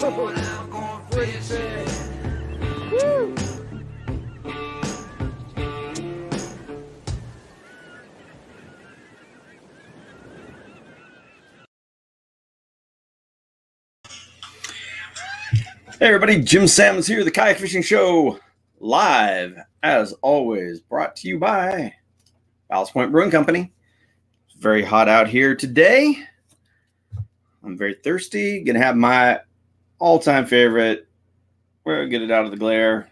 [0.00, 0.06] Hey
[16.00, 18.38] everybody, Jim Sammons here, the Kayak Fishing Show,
[18.78, 21.92] live as always, brought to you by
[22.70, 23.72] Ballast Point Brewing Company.
[24.46, 26.22] It's very hot out here today.
[27.64, 28.62] I'm very thirsty.
[28.62, 29.40] Gonna have my
[29.98, 31.08] all-time favorite.
[31.84, 33.10] We're gonna get it out of the glare.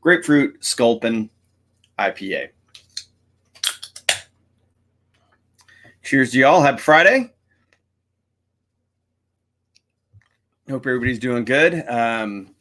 [0.00, 1.30] Grapefruit Sculpin
[1.98, 2.50] IPA.
[6.02, 6.62] Cheers to y'all.
[6.62, 7.32] Happy Friday.
[10.68, 11.84] Hope everybody's doing good.
[11.88, 12.54] Um,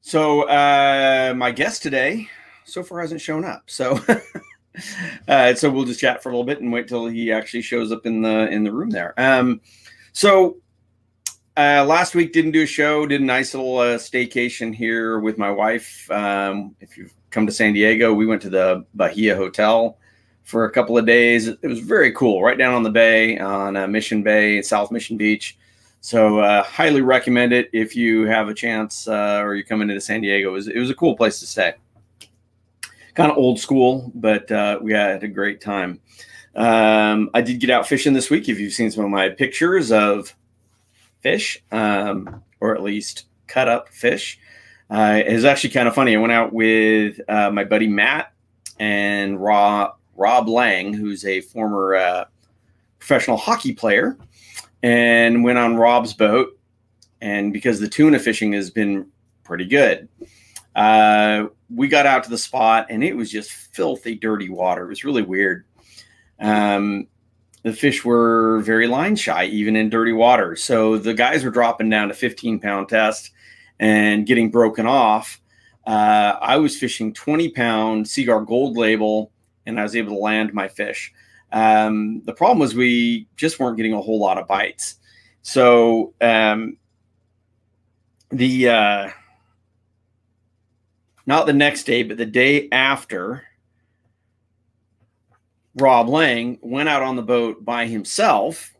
[0.00, 2.28] so uh, my guest today
[2.64, 3.64] so far hasn't shown up.
[3.66, 3.98] So
[5.28, 7.92] uh, so we'll just chat for a little bit and wait till he actually shows
[7.92, 9.14] up in the in the room there.
[9.18, 9.60] Um,
[10.12, 10.56] so
[11.58, 13.04] uh, last week didn't do a show.
[13.04, 16.08] Did a nice little uh, staycation here with my wife.
[16.08, 19.98] Um, if you've come to San Diego, we went to the Bahia Hotel
[20.44, 21.48] for a couple of days.
[21.48, 25.16] It was very cool, right down on the bay on uh, Mission Bay, South Mission
[25.16, 25.58] Beach.
[26.00, 30.00] So uh, highly recommend it if you have a chance uh, or you're coming into
[30.00, 30.50] San Diego.
[30.50, 31.74] It was, it was a cool place to stay.
[33.14, 36.00] Kind of old school, but uh, we had a great time.
[36.54, 38.48] Um, I did get out fishing this week.
[38.48, 40.36] If you've seen some of my pictures of
[41.20, 44.38] fish, um, or at least cut up fish,
[44.90, 46.16] uh, it was actually kind of funny.
[46.16, 48.32] I went out with uh, my buddy Matt
[48.78, 52.24] and Rob Rob Lang, who's a former uh,
[52.98, 54.16] professional hockey player,
[54.82, 56.58] and went on Rob's boat.
[57.20, 59.06] And because the tuna fishing has been
[59.44, 60.08] pretty good,
[60.74, 64.84] uh, we got out to the spot and it was just filthy, dirty water.
[64.84, 65.64] It was really weird.
[66.40, 67.08] Um,
[67.62, 70.56] the fish were very line shy, even in dirty water.
[70.56, 73.30] So the guys were dropping down to 15 pound test
[73.78, 75.40] and getting broken off.
[75.86, 79.32] Uh, I was fishing 20 pound Seaguar gold label
[79.66, 81.12] and I was able to land my fish.
[81.52, 84.96] Um, the problem was we just weren't getting a whole lot of bites.
[85.42, 86.76] So um,
[88.30, 89.10] the uh,
[91.26, 93.44] not the next day, but the day after,
[95.80, 98.74] Rob Lang went out on the boat by himself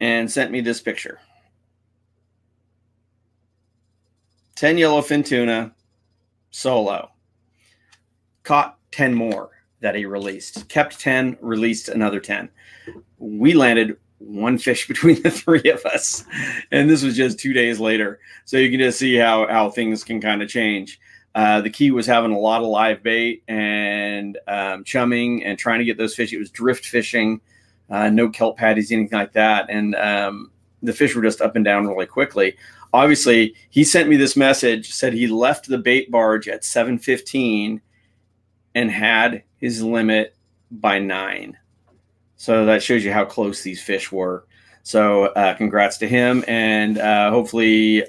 [0.00, 1.18] and sent me this picture.
[4.56, 5.74] 10 yellowfin tuna
[6.50, 7.10] solo.
[8.44, 9.50] Caught 10 more
[9.80, 10.68] that he released.
[10.68, 12.48] Kept 10, released another 10.
[13.18, 16.24] We landed one fish between the three of us.
[16.70, 18.20] And this was just two days later.
[18.44, 21.00] So you can just see how, how things can kind of change.
[21.34, 25.80] Uh, the key was having a lot of live bait and um, chumming and trying
[25.80, 26.32] to get those fish.
[26.32, 27.40] It was drift fishing,
[27.90, 29.66] uh, no kelp patties, anything like that.
[29.68, 30.52] And um,
[30.82, 32.56] the fish were just up and down really quickly.
[32.92, 37.80] Obviously, he sent me this message, said he left the bait barge at 715
[38.76, 40.36] and had his limit
[40.70, 41.56] by nine.
[42.36, 44.46] So that shows you how close these fish were.
[44.84, 48.04] So uh, congrats to him, and uh, hopefully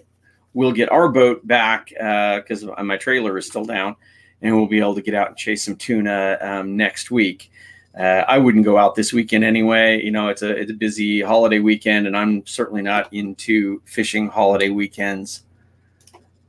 [0.56, 3.96] we'll get our boat back because uh, my trailer is still down,
[4.42, 7.52] and we'll be able to get out and chase some tuna um, next week.
[7.98, 10.02] Uh, I wouldn't go out this weekend anyway.
[10.04, 14.28] You know, it's a it's a busy holiday weekend, and I'm certainly not into fishing
[14.28, 15.44] holiday weekends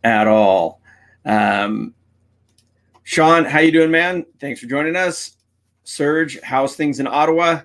[0.02, 0.80] at all.
[1.24, 1.94] Um,
[3.02, 4.24] Sean, how you doing, man?
[4.40, 5.36] Thanks for joining us.
[5.84, 7.60] Serge, how's things in Ottawa?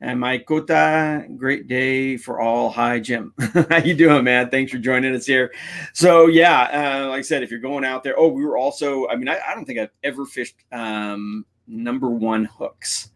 [0.00, 2.68] And Mike Kota, great day for all.
[2.70, 3.32] Hi, Jim.
[3.70, 4.50] how you doing, man?
[4.50, 5.54] Thanks for joining us here.
[5.94, 9.08] So yeah, uh, like I said, if you're going out there, oh, we were also.
[9.08, 13.10] I mean, I, I don't think I've ever fished um, number one hooks.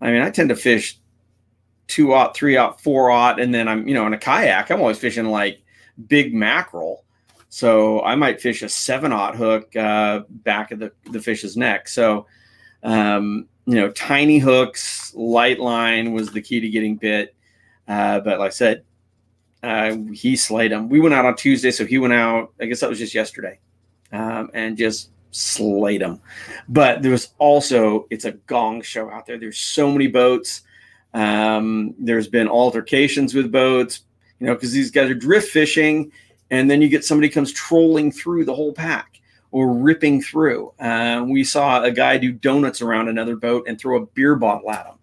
[0.00, 0.98] I mean, I tend to fish
[1.88, 4.80] two aught, three aught, four aught, and then I'm, you know, in a kayak, I'm
[4.80, 5.62] always fishing like
[6.08, 7.04] big mackerel.
[7.50, 11.86] So I might fish a seven aught hook uh, back of the, the fish's neck.
[11.86, 12.26] So,
[12.82, 17.34] um, you know, tiny hooks, light line was the key to getting bit.
[17.88, 18.84] Uh, but like I said,
[19.62, 20.88] uh, he slayed him.
[20.88, 22.52] We went out on Tuesday, so he went out.
[22.60, 23.58] I guess that was just yesterday,
[24.12, 26.20] um, and just slayed him.
[26.68, 29.38] But there was also it's a gong show out there.
[29.38, 30.62] There's so many boats.
[31.14, 34.00] Um, there's been altercations with boats,
[34.40, 36.10] you know, because these guys are drift fishing
[36.50, 39.13] and then you get somebody comes trolling through the whole pack
[39.54, 40.72] or ripping through.
[40.80, 44.68] Uh, we saw a guy do donuts around another boat and throw a beer bottle
[44.68, 44.96] at him.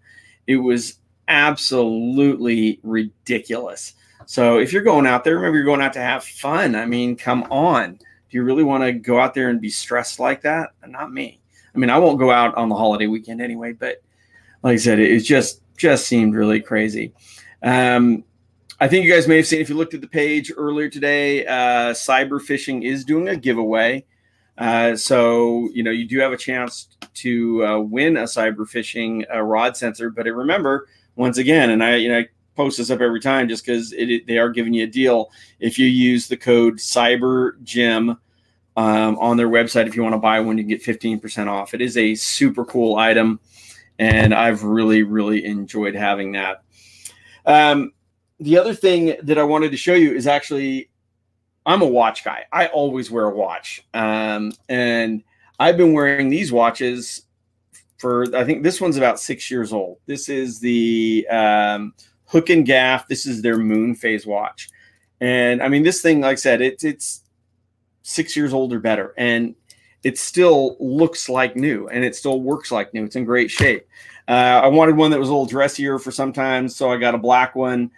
[0.46, 0.98] It was
[1.30, 3.94] absolutely ridiculous.
[4.26, 6.76] So if you're going out there, remember you're going out to have fun.
[6.76, 7.94] I mean, come on.
[7.94, 10.72] Do you really want to go out there and be stressed like that?
[10.86, 11.40] Not me.
[11.74, 14.04] I mean, I won't go out on the holiday weekend anyway, but
[14.64, 17.14] like I said, it just just seemed really crazy.
[17.64, 18.26] Um,
[18.82, 21.46] I think you guys may have seen if you looked at the page earlier today,
[21.46, 24.04] uh, Cyber Fishing is doing a giveaway.
[24.62, 29.26] Uh, so you know you do have a chance to uh, win a cyber fishing
[29.34, 30.12] uh, rod sensor.
[30.12, 33.66] But remember, once again, and I you know I post this up every time just
[33.66, 38.16] because they are giving you a deal if you use the code CyberJim
[38.78, 39.88] um, on their website.
[39.88, 41.74] If you want to buy one, you get fifteen percent off.
[41.74, 43.40] It is a super cool item,
[43.98, 46.62] and I've really really enjoyed having that.
[47.48, 47.94] Um,
[48.40, 50.91] the other thing that I wanted to show you is actually
[51.66, 52.46] I'm a watch guy.
[52.52, 53.84] I always wear a watch.
[53.94, 55.24] Um, and
[55.60, 57.24] I've been wearing these watches
[57.98, 60.00] for I think this one's about six years old.
[60.08, 61.94] This is the um,
[62.26, 63.08] Hook and Gaff.
[63.08, 64.70] This is their moon phase watch.
[65.22, 67.22] And I mean, this thing, like I said, it's it's
[68.02, 69.14] six years old or better.
[69.18, 69.54] And
[70.04, 73.06] it still looks like new and it still works like new.
[73.06, 73.88] It's in great shape.
[74.28, 77.20] Uh, I wanted one that was a little dressier for sometimes, so I got a
[77.20, 77.92] black one.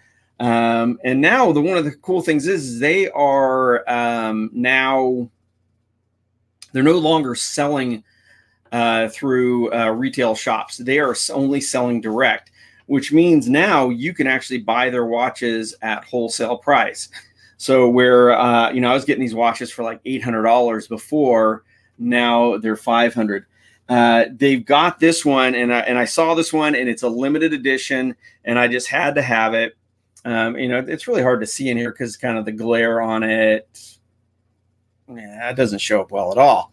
[0.44, 5.30] Um, and now the one of the cool things is they are um, now
[6.74, 8.04] they're no longer selling
[8.74, 10.80] uh, through uh, retail shops.
[10.80, 12.52] They are only selling direct,
[12.88, 17.08] which means now you can actually buy their watches at wholesale price.
[17.56, 20.90] So where uh, you know I was getting these watches for like eight hundred dollars
[20.90, 21.64] before,
[21.98, 23.46] now they're five hundred.
[23.88, 27.10] Uh, they've got this one, and I, and I saw this one, and it's a
[27.10, 28.14] limited edition,
[28.44, 29.78] and I just had to have it.
[30.26, 33.02] Um, you know, it's really hard to see in here because kind of the glare
[33.02, 33.98] on it.
[35.08, 36.72] Yeah, it doesn't show up well at all.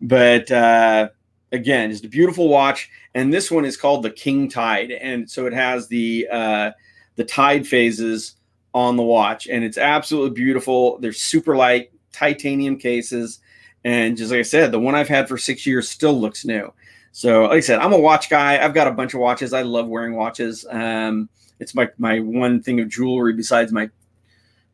[0.00, 1.10] But uh,
[1.52, 2.90] again, just a beautiful watch.
[3.14, 6.70] And this one is called the King Tide, and so it has the uh,
[7.16, 8.36] the tide phases
[8.74, 10.98] on the watch, and it's absolutely beautiful.
[10.98, 13.40] They're super light titanium cases,
[13.84, 16.72] and just like I said, the one I've had for six years still looks new.
[17.12, 18.62] So, like I said, I'm a watch guy.
[18.62, 19.52] I've got a bunch of watches.
[19.52, 20.64] I love wearing watches.
[20.70, 21.28] Um,
[21.60, 23.90] it's my my one thing of jewelry besides my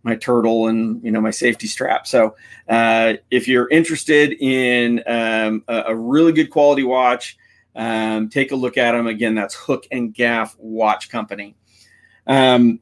[0.04, 2.06] my turtle and you know my safety strap.
[2.06, 2.36] So
[2.69, 7.36] uh, if you're interested in um, a, a, really good quality watch,
[7.75, 9.06] um, take a look at them.
[9.06, 11.56] Again, that's Hook and Gaff Watch Company.
[12.26, 12.81] Um,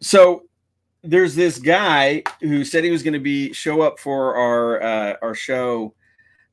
[0.00, 0.44] so
[1.02, 5.16] there's this guy who said he was going to be show up for our uh,
[5.22, 5.94] our show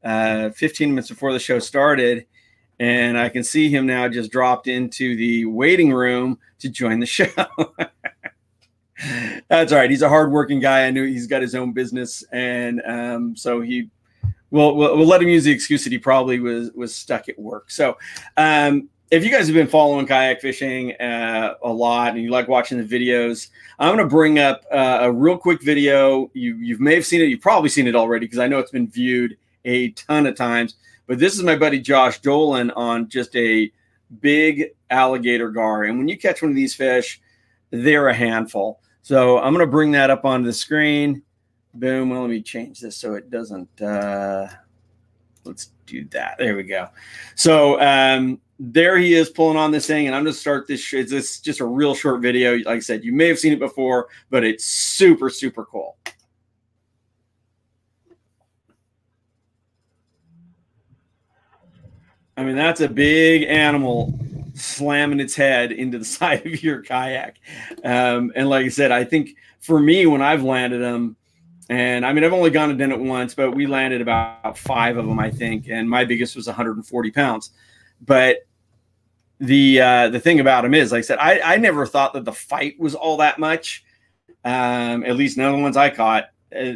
[0.03, 2.27] uh, 15 minutes before the show started
[2.79, 7.05] and I can see him now just dropped into the waiting room to join the
[7.05, 7.27] show.
[9.49, 9.89] That's all right.
[9.89, 10.85] He's a hardworking guy.
[10.85, 13.89] I knew he's got his own business, and um, so he.
[14.51, 17.37] Well, we'll, we'll let him use the excuse that he probably was was stuck at
[17.37, 17.69] work.
[17.69, 17.97] So,
[18.37, 22.47] um, if you guys have been following kayak fishing uh, a lot and you like
[22.47, 23.49] watching the videos,
[23.79, 26.29] I'm going to bring up uh, a real quick video.
[26.33, 27.25] You you may have seen it.
[27.25, 30.75] You've probably seen it already because I know it's been viewed a ton of times.
[31.07, 33.71] But this is my buddy Josh Dolan on just a
[34.21, 35.83] big alligator gar.
[35.83, 37.21] And when you catch one of these fish,
[37.71, 38.79] they're a handful.
[39.01, 41.21] So I'm going to bring that up onto the screen.
[41.73, 42.09] Boom.
[42.09, 43.81] Well, let me change this so it doesn't.
[43.81, 44.47] Uh,
[45.43, 46.37] let's do that.
[46.37, 46.89] There we go.
[47.35, 50.93] So um, there he is pulling on this thing, and I'm going to start this.
[50.93, 52.55] It's just a real short video.
[52.57, 55.97] Like I said, you may have seen it before, but it's super, super cool.
[62.37, 64.17] I mean, that's a big animal
[64.53, 67.37] slamming its head into the side of your kayak.
[67.83, 71.15] Um, and like I said, I think for me, when I've landed them,
[71.69, 74.97] and I mean, I've only gone and done it once, but we landed about five
[74.97, 77.51] of them, I think, and my biggest was 140 pounds.
[78.01, 78.45] But
[79.39, 82.23] the uh, the thing about them is, like I said, I, I never thought that
[82.23, 83.83] the fight was all that much.
[84.43, 86.25] Um, at least none of the ones I caught.
[86.55, 86.73] Uh,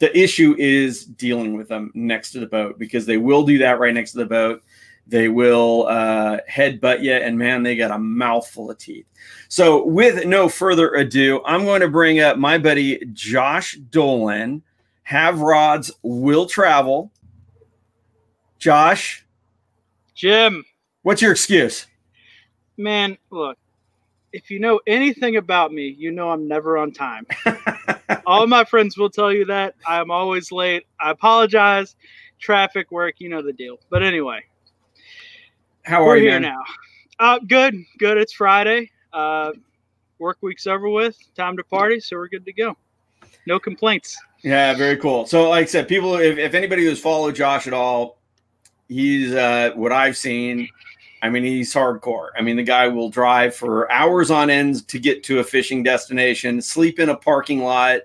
[0.00, 3.78] the issue is dealing with them next to the boat because they will do that
[3.78, 4.62] right next to the boat.
[5.10, 9.06] They will uh, headbutt you, and man, they got a mouthful of teeth.
[9.48, 14.62] So, with no further ado, I'm going to bring up my buddy Josh Dolan.
[15.02, 17.10] Have rods will travel.
[18.60, 19.26] Josh,
[20.14, 20.64] Jim,
[21.02, 21.88] what's your excuse?
[22.76, 23.58] Man, look,
[24.32, 27.26] if you know anything about me, you know I'm never on time.
[28.26, 29.74] All my friends will tell you that.
[29.88, 30.86] I'm always late.
[31.00, 31.96] I apologize.
[32.38, 33.78] Traffic, work, you know the deal.
[33.90, 34.44] But anyway,
[35.90, 36.62] how are we're you here now.
[37.18, 38.16] Uh, good, good.
[38.16, 38.90] It's Friday.
[39.12, 39.52] Uh,
[40.20, 41.18] work week's over with.
[41.34, 42.76] Time to party, so we're good to go.
[43.46, 44.16] No complaints.
[44.42, 45.26] Yeah, very cool.
[45.26, 48.18] So, like I said, people, if, if anybody who's followed Josh at all,
[48.88, 50.68] he's uh, what I've seen.
[51.22, 52.28] I mean, he's hardcore.
[52.38, 55.82] I mean, the guy will drive for hours on ends to get to a fishing
[55.82, 58.02] destination, sleep in a parking lot,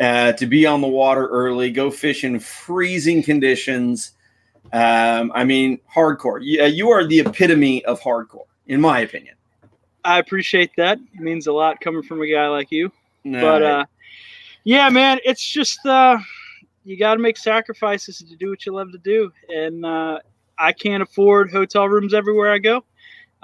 [0.00, 4.12] uh, to be on the water early, go fish in freezing conditions.
[4.74, 6.40] Um, I mean, hardcore.
[6.42, 8.46] Yeah, you are the epitome of hardcore.
[8.66, 9.36] in my opinion.
[10.04, 10.98] I appreciate that.
[11.14, 12.90] It means a lot coming from a guy like you.
[13.22, 13.84] No, but uh,
[14.64, 16.18] yeah, man, it's just uh,
[16.84, 20.18] you got to make sacrifices to do what you love to do, and uh,
[20.58, 22.84] I can't afford hotel rooms everywhere I go.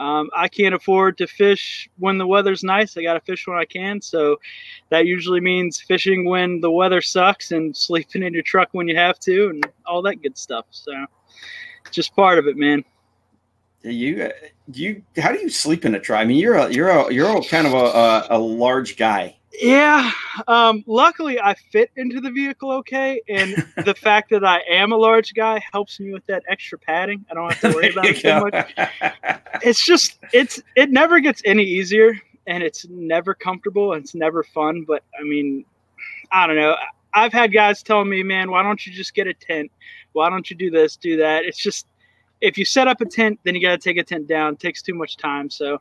[0.00, 2.96] Um, I can't afford to fish when the weather's nice.
[2.96, 4.00] I got to fish when I can.
[4.00, 4.38] So
[4.88, 8.96] that usually means fishing when the weather sucks and sleeping in your truck when you
[8.96, 10.64] have to and all that good stuff.
[10.70, 10.92] So
[11.90, 12.82] just part of it, man.
[13.82, 14.30] You, uh,
[14.72, 16.20] you, how do you sleep in a truck?
[16.20, 19.36] I mean, you're a, you're a, you're a kind of a, a, a large guy.
[19.58, 20.12] Yeah.
[20.46, 23.54] Um, luckily, I fit into the vehicle okay, and
[23.84, 27.24] the fact that I am a large guy helps me with that extra padding.
[27.30, 29.40] I don't have to worry about it too much.
[29.62, 34.42] It's just it's it never gets any easier, and it's never comfortable, and it's never
[34.42, 34.84] fun.
[34.86, 35.66] But I mean,
[36.32, 36.76] I don't know.
[37.12, 39.70] I've had guys telling me, "Man, why don't you just get a tent?
[40.12, 41.86] Why don't you do this, do that?" It's just
[42.40, 44.54] if you set up a tent, then you got to take a tent down.
[44.54, 45.50] It takes too much time.
[45.50, 45.80] So,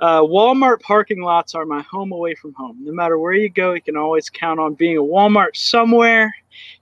[0.00, 2.78] uh, Walmart parking lots are my home away from home.
[2.80, 6.34] No matter where you go, you can always count on being a Walmart somewhere,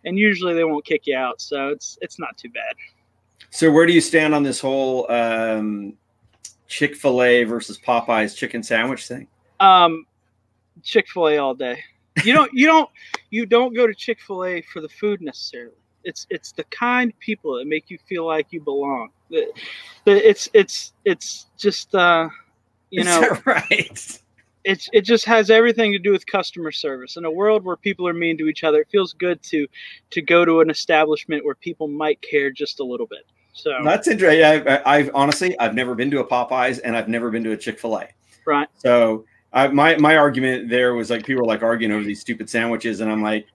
[0.04, 1.40] and usually they won't kick you out.
[1.40, 2.75] So it's it's not too bad.
[3.50, 5.95] So where do you stand on this whole um,
[6.68, 9.26] Chick Fil A versus Popeyes chicken sandwich thing?
[9.61, 10.06] Um,
[10.83, 11.83] Chick Fil A all day.
[12.23, 12.90] You don't you don't
[13.30, 15.75] you don't go to Chick Fil A for the food necessarily
[16.06, 19.11] it's it's the kind people that make you feel like you belong.
[19.30, 22.28] It's it's it's just uh,
[22.90, 24.21] you know right.
[24.64, 27.16] It's it just has everything to do with customer service.
[27.16, 29.66] In a world where people are mean to each other, it feels good to
[30.11, 33.26] to go to an establishment where people might care just a little bit.
[33.52, 34.45] So that's interesting.
[34.45, 37.56] I, I've honestly I've never been to a Popeyes and I've never been to a
[37.56, 38.09] Chick Fil A.
[38.45, 38.68] Right.
[38.76, 42.50] So I, my my argument there was like people were like arguing over these stupid
[42.50, 43.47] sandwiches, and I'm like,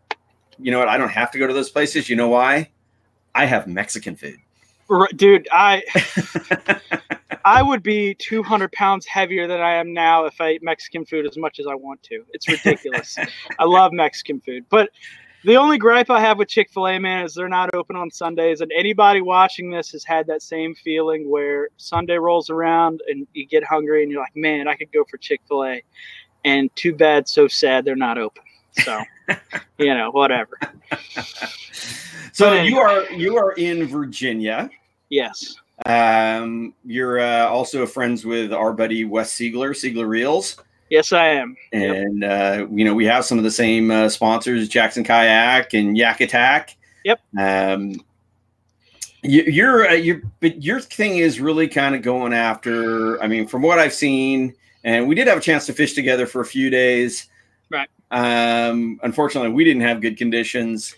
[0.57, 0.87] you know what?
[0.87, 2.09] I don't have to go to those places.
[2.09, 2.71] You know why?
[3.35, 4.37] I have Mexican food.
[5.15, 5.83] Dude, I
[7.45, 11.25] I would be 200 pounds heavier than I am now if I ate Mexican food
[11.25, 12.23] as much as I want to.
[12.33, 13.17] It's ridiculous.
[13.59, 14.89] I love Mexican food, but
[15.43, 18.11] the only gripe I have with Chick Fil A, man, is they're not open on
[18.11, 18.61] Sundays.
[18.61, 23.47] And anybody watching this has had that same feeling where Sunday rolls around and you
[23.47, 25.83] get hungry and you're like, man, I could go for Chick Fil A.
[26.45, 28.43] And too bad, so sad, they're not open.
[28.83, 29.01] So,
[29.79, 30.57] you know, whatever.
[32.33, 34.69] So you are you are in Virginia.
[35.11, 35.55] Yes.
[35.85, 40.57] Um, you're uh, also friends with our buddy Wes Siegler, Siegler Reels.
[40.89, 41.55] Yes, I am.
[41.71, 42.31] And yep.
[42.31, 46.21] uh, you know we have some of the same uh, sponsors, Jackson Kayak and Yak
[46.21, 46.75] Attack.
[47.03, 47.21] Yep.
[47.37, 47.95] Um,
[49.23, 53.21] you, you're uh, you but your thing is really kind of going after.
[53.21, 54.53] I mean, from what I've seen,
[54.83, 57.27] and we did have a chance to fish together for a few days.
[57.69, 57.89] Right.
[58.11, 60.95] Um, unfortunately, we didn't have good conditions,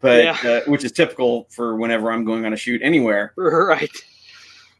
[0.00, 0.36] but yeah.
[0.44, 3.34] uh, which is typical for whenever I'm going on a shoot anywhere.
[3.42, 3.90] Right.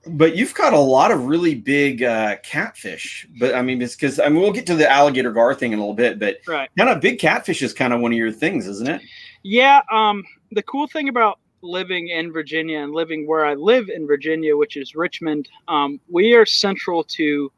[0.04, 3.24] But you've caught a lot of really big uh, catfish.
[3.38, 5.78] But I mean, it's because I mean we'll get to the alligator gar thing in
[5.78, 6.68] a little bit, but right.
[6.76, 9.00] kind of big catfish is kind of one of your things, isn't it?
[9.44, 9.82] Yeah.
[9.92, 14.56] Um, the cool thing about living in Virginia and living where I live in Virginia,
[14.56, 17.52] which is Richmond, um, we are central to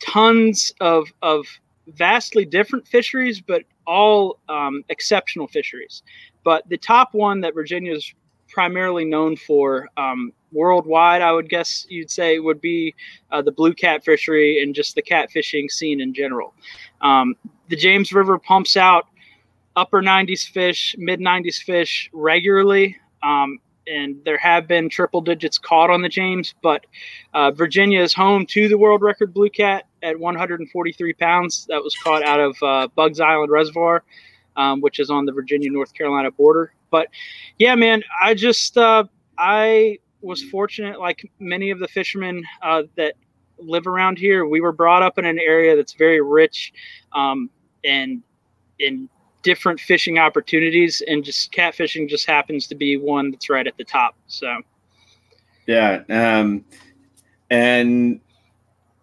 [0.00, 1.44] tons of of
[1.88, 6.02] vastly different fisheries, but all um, exceptional fisheries.
[6.46, 8.14] But the top one that Virginia is
[8.48, 12.94] primarily known for um, worldwide, I would guess you'd say, would be
[13.32, 16.54] uh, the blue cat fishery and just the catfishing scene in general.
[17.00, 17.34] Um,
[17.68, 19.08] the James River pumps out
[19.74, 22.96] upper 90s fish, mid 90s fish regularly.
[23.24, 26.86] Um, and there have been triple digits caught on the James, but
[27.34, 31.66] uh, Virginia is home to the world record blue cat at 143 pounds.
[31.68, 34.04] That was caught out of uh, Buggs Island Reservoir,
[34.56, 36.72] um, which is on the Virginia North Carolina border.
[36.90, 37.08] But
[37.58, 39.04] yeah, man, I just uh,
[39.38, 43.14] I was fortunate, like many of the fishermen uh, that
[43.58, 44.46] live around here.
[44.46, 46.72] We were brought up in an area that's very rich
[47.12, 47.50] um,
[47.84, 48.22] and
[48.78, 49.08] in
[49.42, 53.84] different fishing opportunities, and just catfishing just happens to be one that's right at the
[53.84, 54.16] top.
[54.26, 54.60] So,
[55.66, 56.64] yeah, um,
[57.50, 58.20] and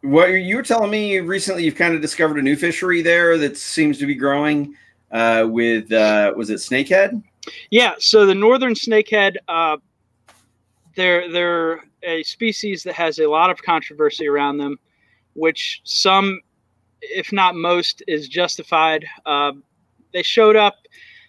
[0.02, 3.58] what you were telling me recently, you've kind of discovered a new fishery there that
[3.58, 4.76] seems to be growing.
[5.14, 7.22] Uh, with uh, was it snakehead?
[7.70, 9.78] Yeah, so the northern snakehead, uh,
[10.96, 14.78] they're they're a species that has a lot of controversy around them,
[15.36, 16.42] which some,
[17.02, 19.06] if not most, is justified.
[19.26, 19.54] Uh,
[20.14, 20.76] they showed up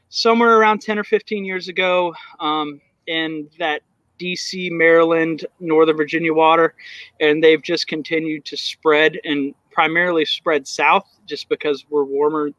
[0.08, 3.82] somewhere around 10 or 15 years ago um, in that
[4.20, 6.74] DC, Maryland, Northern Virginia water,
[7.20, 12.50] and they've just continued to spread and primarily spread south just because we're warmer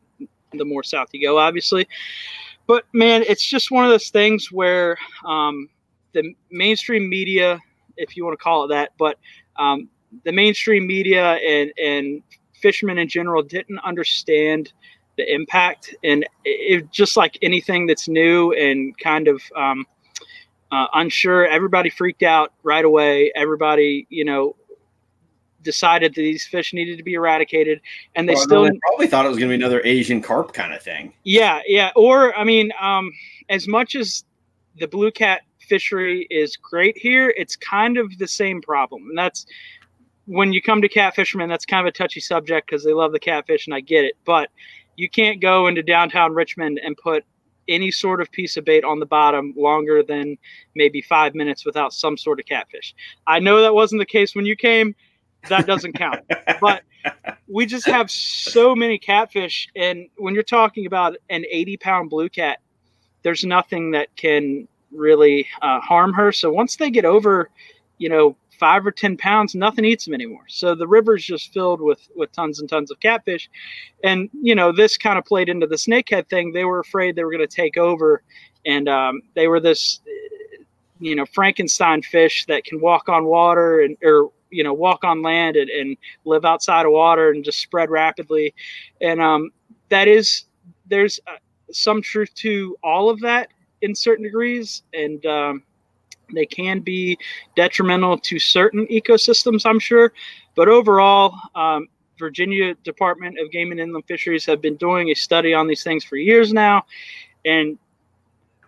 [0.53, 1.87] the more south you go, obviously.
[2.67, 5.69] But man, it's just one of those things where um,
[6.13, 7.59] the mainstream media,
[7.97, 9.17] if you want to call it that, but
[9.57, 9.89] um,
[10.23, 12.23] the mainstream media and and
[12.53, 14.71] fishermen in general didn't understand
[15.17, 19.85] the impact and it, just like anything that's new and kind of um,
[20.71, 24.55] uh, unsure everybody freaked out right away everybody you know
[25.65, 27.81] decided that these fish needed to be eradicated
[28.15, 30.53] and they Well, still they probably thought it was going to be another Asian carp
[30.53, 31.11] kind of thing.
[31.25, 33.11] yeah yeah or i mean um,
[33.49, 34.23] as much as
[34.79, 39.45] the blue cat fishery is great here it's kind of the same problem and that's
[40.27, 43.11] when you come to cat fishermen that's kind of a touchy subject because they love
[43.11, 44.49] the catfish and i get it but
[44.95, 47.23] you can't go into downtown richmond and put
[47.67, 50.37] any sort of piece of bait on the bottom longer than
[50.75, 52.93] maybe five minutes without some sort of catfish
[53.25, 54.93] i know that wasn't the case when you came
[55.49, 56.21] that doesn't count.
[56.61, 56.83] But
[57.47, 62.29] we just have so many catfish and when you're talking about an 80 pound blue
[62.29, 62.59] cat
[63.23, 66.31] there's nothing that can really uh, harm her.
[66.31, 67.49] So once they get over
[67.97, 70.45] you know five or ten pounds nothing eats them anymore.
[70.47, 73.49] So the river's just filled with with tons and tons of catfish.
[74.03, 76.53] And you know this kind of played into the snakehead thing.
[76.53, 78.21] They were afraid they were going to take over
[78.65, 79.99] and um, they were this
[80.99, 85.21] you know frankenstein fish that can walk on water and or you know walk on
[85.21, 88.53] land and, and live outside of water and just spread rapidly.
[89.01, 89.51] And um,
[89.89, 90.45] that is
[90.87, 91.37] there's uh,
[91.71, 93.49] some truth to all of that
[93.81, 94.83] in certain degrees.
[94.93, 95.63] And um,
[96.33, 97.17] they can be
[97.55, 100.11] detrimental to certain ecosystems i'm sure.
[100.55, 101.87] But overall um,
[102.17, 106.03] virginia department of game and inland fisheries have been doing a study on these things
[106.03, 106.83] for years now.
[107.45, 107.77] And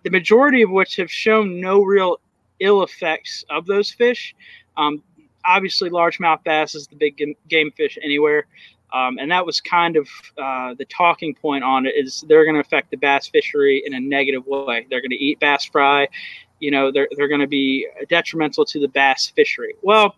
[0.03, 2.19] the majority of which have shown no real
[2.59, 4.35] ill effects of those fish.
[4.77, 5.03] Um,
[5.47, 8.45] obviously largemouth bass is the big game, fish anywhere.
[8.93, 12.55] Um, and that was kind of uh, the talking point on it is they're going
[12.55, 14.87] to affect the bass fishery in a negative way.
[14.89, 16.07] They're going to eat bass fry.
[16.59, 19.75] You know they're, they're going to be detrimental to the bass fishery.
[19.81, 20.15] Well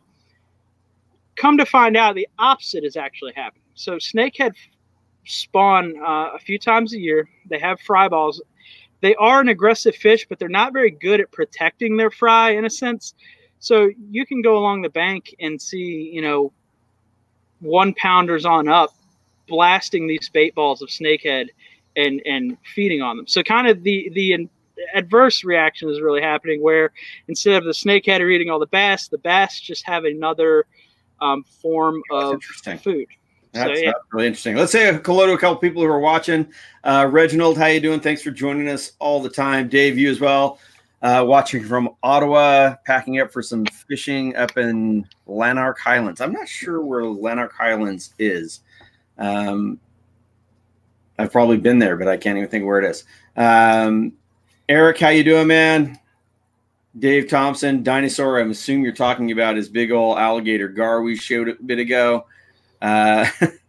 [1.35, 3.63] come to find out the opposite is actually happening.
[3.73, 4.53] So snakehead
[5.25, 7.29] spawn uh, a few times a year.
[7.49, 8.41] They have fry balls.
[9.01, 12.65] They are an aggressive fish but they're not very good at protecting their fry in
[12.65, 13.13] a sense
[13.59, 16.51] so you can go along the bank and see you know
[17.59, 18.93] one pounders on up
[19.47, 21.47] blasting these bait balls of snakehead
[21.95, 24.47] and and feeding on them so kind of the the
[24.95, 26.91] adverse reaction is really happening where
[27.27, 30.65] instead of the snakehead are eating all the bass the bass just have another
[31.21, 33.07] um, form That's of food
[33.51, 34.55] That's, so yeah that's really interesting.
[34.55, 36.47] Let's say hello to a couple people who are watching.
[36.83, 37.99] Uh, Reginald, how you doing?
[37.99, 39.67] Thanks for joining us all the time.
[39.67, 40.59] Dave, you as well.
[41.01, 46.19] Uh, watching from Ottawa, packing up for some fishing up in Lanark Highlands.
[46.19, 48.59] I'm not sure where Lanark Highlands is.
[49.17, 49.79] Um,
[51.17, 53.05] I've probably been there, but I can't even think where it is.
[53.37, 54.13] Um,
[54.67, 55.99] Eric, how you doing, man?
[56.97, 58.39] Dave Thompson, dinosaur.
[58.39, 62.25] I'm assuming you're talking about his big old alligator gar we showed a bit ago.
[62.81, 63.25] Uh,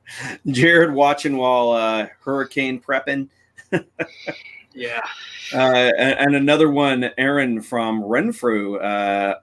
[0.47, 3.29] Jared watching while uh, hurricane prepping.
[4.75, 5.01] yeah
[5.53, 9.35] Uh, and, and another one, Aaron from Renfrew, uh,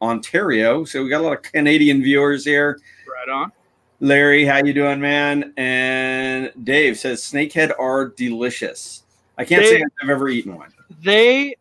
[0.00, 0.84] Ontario.
[0.84, 2.80] So we got a lot of Canadian viewers here.
[3.06, 3.52] right on
[4.00, 5.52] Larry, how you doing, man?
[5.56, 9.04] And Dave says snakehead are delicious.
[9.38, 10.72] I can't say I've ever eaten one.
[11.02, 11.54] they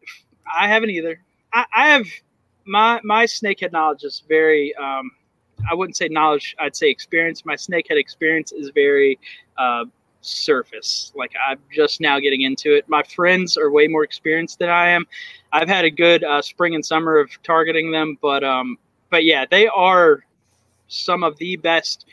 [0.58, 1.22] i haven't either
[1.54, 2.06] i, I have
[2.66, 5.10] my my snakehead knowledge is very um
[5.70, 9.20] i wouldn't say knowledge i'd say experience my snakehead experience is very
[9.58, 9.86] uh
[10.22, 14.70] surface like i'm just now getting into it my friends are way more experienced than
[14.70, 15.06] i am
[15.52, 18.78] i've had a good uh, spring and summer of targeting them but um
[19.10, 20.24] but yeah they are
[20.88, 22.06] some of the best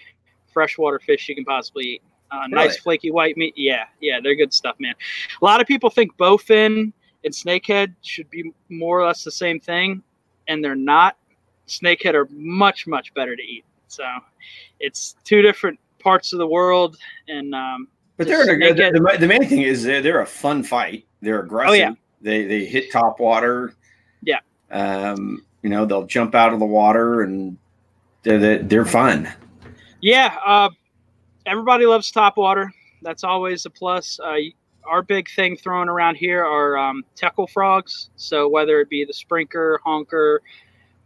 [0.52, 2.54] freshwater fish you can possibly eat uh, Really?
[2.66, 4.94] nice flaky white meat yeah yeah they're good stuff man
[5.40, 6.92] a lot of people think bowfin
[7.24, 10.02] and snakehead should be more or less the same thing,
[10.46, 11.16] and they're not.
[11.66, 13.64] Snakehead are much much better to eat.
[13.88, 14.04] So
[14.80, 16.96] it's two different parts of the world,
[17.28, 17.88] and um,
[18.18, 21.06] But they're snake the, the, the main thing is they're, they're a fun fight.
[21.22, 21.70] They're aggressive.
[21.70, 21.92] Oh, yeah.
[22.20, 23.74] They they hit top water.
[24.22, 24.40] Yeah.
[24.70, 27.56] Um, you know they'll jump out of the water and
[28.24, 29.32] they're they're, they're fun.
[30.02, 30.68] yeah, uh,
[31.46, 32.70] everybody loves top water.
[33.02, 34.18] That's always a plus.
[34.20, 34.36] Uh,
[34.84, 38.10] our big thing thrown around here are um, Teckel frogs.
[38.16, 40.42] So whether it be the sprinker, honker,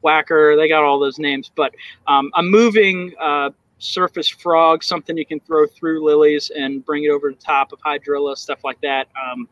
[0.01, 1.51] whacker, they got all those names.
[1.55, 1.75] But
[2.07, 3.51] um, a moving uh,
[3.83, 7.81] surface frog, something you can throw through lilies and bring it over the top of
[7.81, 9.09] hydrilla, stuff like that.
[9.21, 9.49] Um,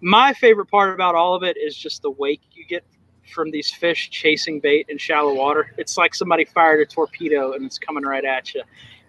[0.00, 2.84] my favorite part about all of it is just the wake you get
[3.32, 5.72] from these fish chasing bait in shallow water.
[5.78, 8.62] It's like somebody fired a torpedo and it's coming right at you.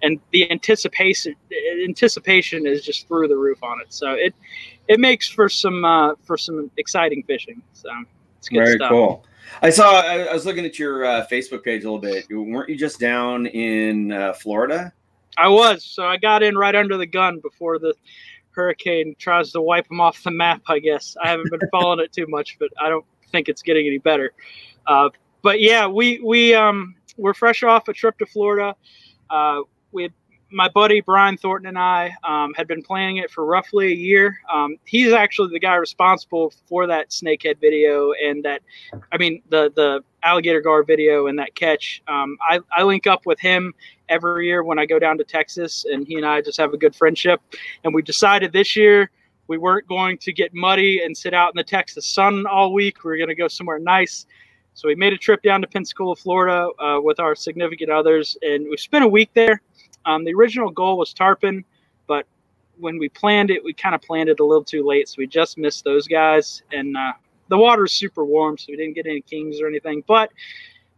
[0.03, 1.35] And the anticipation
[1.83, 3.91] anticipation is just through the roof on it.
[3.93, 4.35] So it
[4.87, 7.61] it makes for some uh, for some exciting fishing.
[7.73, 7.89] So
[8.51, 8.89] Very stuff.
[8.89, 9.25] cool.
[9.61, 10.01] I saw.
[10.01, 12.25] I, I was looking at your uh, Facebook page a little bit.
[12.29, 14.91] weren't you just down in uh, Florida?
[15.37, 15.83] I was.
[15.83, 17.93] So I got in right under the gun before the
[18.51, 20.61] hurricane tries to wipe them off the map.
[20.67, 23.87] I guess I haven't been following it too much, but I don't think it's getting
[23.87, 24.33] any better.
[24.87, 25.09] Uh,
[25.41, 28.75] but yeah, we we um we're fresh off a trip to Florida.
[29.29, 30.13] Uh, we had,
[30.53, 34.39] my buddy Brian Thornton and I um, had been planning it for roughly a year.
[34.51, 38.61] Um, he's actually the guy responsible for that snakehead video and that,
[39.11, 42.01] I mean, the the alligator gar video and that catch.
[42.07, 43.73] Um, I, I link up with him
[44.09, 46.77] every year when I go down to Texas, and he and I just have a
[46.77, 47.41] good friendship.
[47.83, 49.11] And we decided this year
[49.47, 53.03] we weren't going to get muddy and sit out in the Texas sun all week.
[53.03, 54.25] We were going to go somewhere nice.
[54.75, 58.65] So we made a trip down to Pensacola, Florida, uh, with our significant others, and
[58.69, 59.61] we spent a week there.
[60.05, 61.63] Um, the original goal was tarpon,
[62.07, 62.25] but
[62.77, 65.27] when we planned it, we kind of planned it a little too late, so we
[65.27, 66.63] just missed those guys.
[66.71, 67.13] And uh,
[67.49, 70.03] the water is super warm, so we didn't get any kings or anything.
[70.07, 70.31] But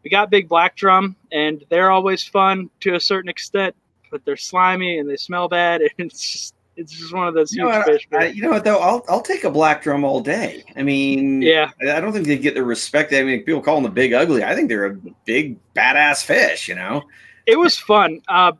[0.03, 3.75] we got big black drum, and they're always fun to a certain extent,
[4.11, 7.53] but they're slimy and they smell bad, and it's just it's just one of those
[7.53, 8.07] You know, huge what, fish.
[8.13, 8.79] I, you know what though?
[8.79, 10.63] I'll I'll take a black drum all day.
[10.75, 13.13] I mean, yeah, I don't think they get the respect.
[13.13, 14.43] I mean, people call them the big ugly.
[14.43, 16.67] I think they're a big badass fish.
[16.67, 17.03] You know.
[17.45, 18.21] it was fun.
[18.27, 18.53] Uh,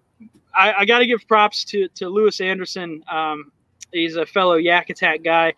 [0.56, 3.04] I, I got to give props to to Lewis Anderson.
[3.12, 3.52] Um,
[3.92, 5.54] he's a fellow Yak Attack guy.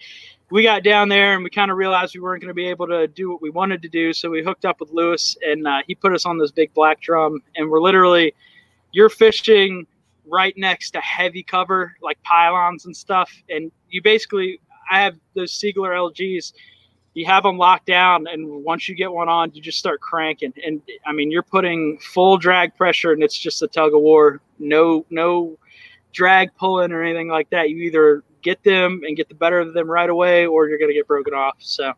[0.49, 2.87] We got down there and we kind of realized we weren't going to be able
[2.87, 5.81] to do what we wanted to do, so we hooked up with Lewis and uh,
[5.87, 8.33] he put us on this big black drum, and we're literally
[8.93, 9.85] you're fishing
[10.25, 15.51] right next to heavy cover like pylons and stuff, and you basically I have those
[15.51, 16.53] Siegler LGs
[17.17, 20.53] you have them locked down and once you get one on you just start cranking.
[20.63, 24.39] And i mean you're putting full drag pressure and it's just a tug of war.
[24.59, 25.57] No no
[26.13, 27.71] drag pulling or anything like that.
[27.71, 30.91] You either get them and get the better of them right away or you're going
[30.91, 31.55] to get broken off.
[31.57, 31.91] So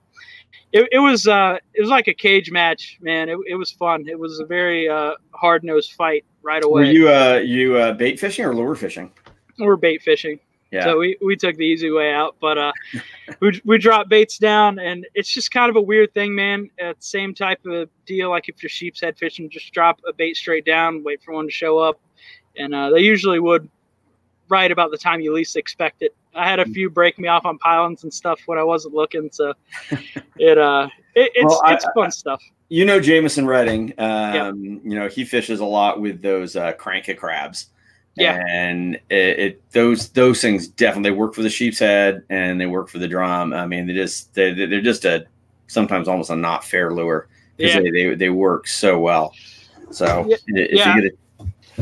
[0.72, 3.28] it, it was uh it was like a cage match man.
[3.28, 4.08] It, it was fun.
[4.08, 6.84] It was a very uh hard-nosed fight right away.
[6.84, 9.12] Were you uh you uh, bait fishing or lure fishing?
[9.60, 10.40] we're bait fishing
[10.72, 10.84] Yeah.
[10.84, 12.72] so we, we took the easy way out, but uh,
[13.40, 16.70] we, we dropped baits down, and it's just kind of a weird thing, man.
[17.00, 20.66] Same type of deal like if you're sheep's head fishing, just drop a bait straight
[20.66, 22.00] down, wait for one to show up,
[22.56, 23.68] and uh, they usually would
[24.48, 26.16] right about the time you least expect it.
[26.36, 29.30] I had a few break me off on pylons and stuff when I wasn't looking,
[29.32, 29.54] so
[30.38, 32.42] it uh it, it's Well, I- it's fun stuff.
[32.70, 33.94] you know Jameson Redding.
[33.98, 37.68] Um, you know he fishes a lot with those uh, cranka crabs.
[38.20, 38.44] Yeah.
[38.48, 42.90] and it, it those those things definitely work for the sheep's head and they work
[42.90, 43.54] for the drum.
[43.54, 45.26] I mean, they just they they're just a
[45.68, 47.28] sometimes almost a not fair lure
[47.58, 47.82] because Yeah.
[47.82, 49.34] they, they they work so well.
[49.92, 50.36] So Yeah.
[50.48, 50.96] if Yeah.
[50.96, 51.20] you get it,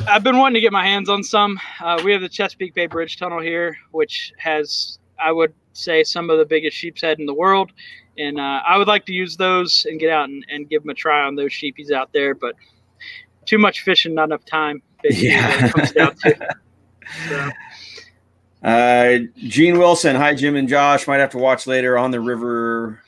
[0.08, 1.60] I've been wanting to get my hands on some.
[1.84, 6.30] Uh, we have the Chesapeake Bay Bridge Tunnel here, which has, I would say, some
[6.30, 7.72] of the biggest sheep's head in the world.
[8.20, 10.92] And uh, I would like to use those and get out and, and give them
[10.92, 12.36] a try on those sheepies out there.
[12.36, 12.54] But
[13.46, 14.84] too much fishing, not enough time.
[15.04, 15.62] Yeah.
[15.62, 16.56] what it comes down to.
[17.30, 17.50] So,
[18.64, 21.08] Uh, Jean Wilson, hi Jim and Josh.
[21.08, 23.02] Might have to watch later on the river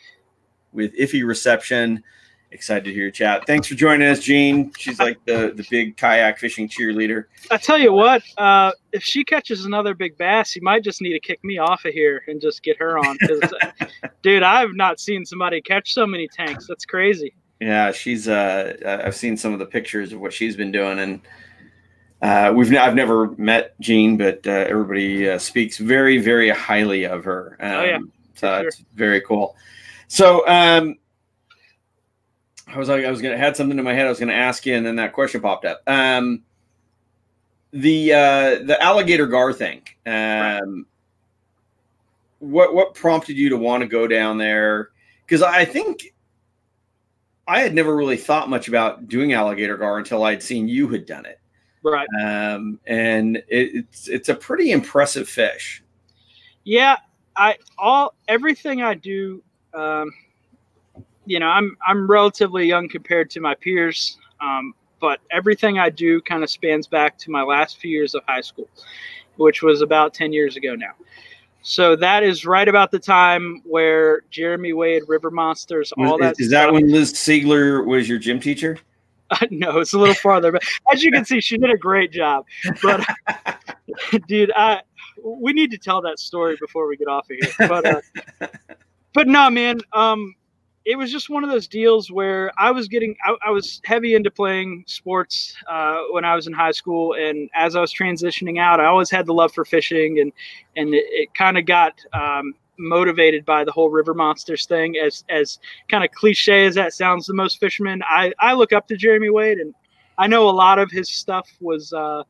[0.71, 2.03] with iffy reception.
[2.51, 3.45] Excited to hear your chat.
[3.47, 4.71] Thanks for joining us, Jean.
[4.77, 7.25] She's like the the big kayak fishing cheerleader.
[7.49, 11.13] I tell you what, uh, if she catches another big bass, you might just need
[11.13, 13.17] to kick me off of here and just get her on.
[13.17, 13.41] 'cause,
[14.21, 16.67] dude, I've not seen somebody catch so many tanks.
[16.67, 17.33] That's crazy.
[17.59, 18.27] Yeah, she's.
[18.27, 21.21] Uh, I've seen some of the pictures of what she's been doing, and
[22.21, 22.75] uh, we've.
[22.75, 27.57] I've never met Jean, but uh, everybody uh, speaks very, very highly of her.
[27.59, 27.99] Um, Oh, yeah,
[28.35, 29.55] so for it's very cool.
[30.07, 30.97] So, um,
[32.67, 34.05] I was like, I was gonna had something in my head.
[34.05, 35.81] I was gonna ask you, and then that question popped up.
[35.87, 36.43] Um,
[37.71, 39.83] the uh, the alligator gar thing.
[40.05, 40.85] Um,
[42.39, 44.89] what what prompted you to want to go down there?
[45.25, 46.13] Because I think
[47.47, 51.05] I had never really thought much about doing alligator gar until I'd seen you had
[51.05, 51.38] done it,
[51.83, 52.07] Right.
[52.21, 55.81] um, and it, it's it's a pretty impressive fish.
[56.65, 56.97] Yeah,
[57.35, 59.41] I all everything I do.
[59.73, 60.11] Um,
[61.25, 66.21] you know, I'm I'm relatively young compared to my peers, um, but everything I do
[66.21, 68.67] kind of spans back to my last few years of high school,
[69.37, 70.93] which was about ten years ago now.
[71.61, 76.35] So that is right about the time where Jeremy Wade, River Monsters, all is, that.
[76.39, 78.77] is that stuff- when Liz Siegler was your gym teacher?
[79.51, 82.45] no, it's a little farther, but as you can see, she did a great job.
[82.81, 83.05] But
[84.27, 84.81] dude, I
[85.23, 87.67] we need to tell that story before we get off of here.
[87.67, 88.47] But uh,
[89.13, 90.35] but no, man, um,
[90.85, 94.15] it was just one of those deals where I was getting I, I was heavy
[94.15, 98.59] into playing sports uh, when I was in high school, and as I was transitioning
[98.59, 100.31] out, I always had the love for fishing, and
[100.75, 104.97] and it, it kind of got um, motivated by the whole river monsters thing.
[104.97, 108.87] As as kind of cliche as that sounds, the most fishermen I I look up
[108.87, 109.73] to Jeremy Wade, and
[110.17, 111.93] I know a lot of his stuff was.
[111.93, 112.23] Uh,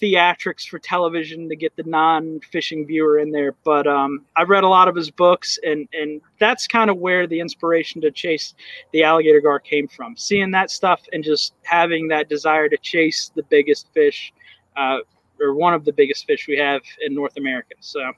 [0.00, 3.52] theatrics for television to get the non-fishing viewer in there.
[3.64, 7.26] But um, I've read a lot of his books, and and that's kind of where
[7.26, 8.54] the inspiration to chase
[8.92, 10.16] the alligator gar came from.
[10.16, 14.32] Seeing that stuff and just having that desire to chase the biggest fish,
[14.76, 14.98] uh,
[15.40, 17.74] or one of the biggest fish we have in North America.
[17.80, 18.12] So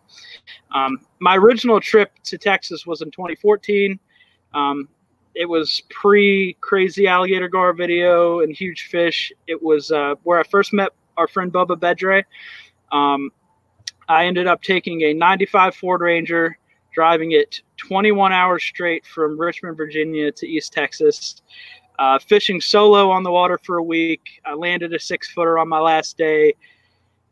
[0.74, 3.98] um, my original trip to Texas was in 2014.
[4.54, 4.88] Um,
[5.34, 9.32] it was pre crazy alligator gar video and huge fish.
[9.46, 12.24] It was uh, where I first met our friend Bubba Bedre.
[12.90, 13.30] Um,
[14.08, 16.58] I ended up taking a 95 Ford Ranger,
[16.92, 21.42] driving it 21 hours straight from Richmond, Virginia to East Texas,
[21.98, 24.40] uh, fishing solo on the water for a week.
[24.46, 26.54] I landed a six footer on my last day.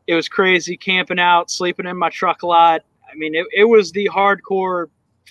[0.06, 2.82] It was crazy camping out, sleeping in my truck a lot.
[3.10, 4.86] I mean, it, it was the hardcore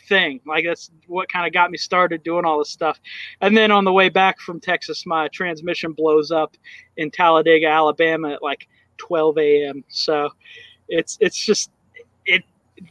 [0.07, 0.39] thing.
[0.45, 2.99] Like that's what kind of got me started doing all this stuff.
[3.41, 6.55] And then on the way back from Texas, my transmission blows up
[6.97, 9.83] in Talladega, Alabama at like 12 a.m.
[9.89, 10.29] So
[10.88, 11.71] it's it's just
[12.25, 12.43] it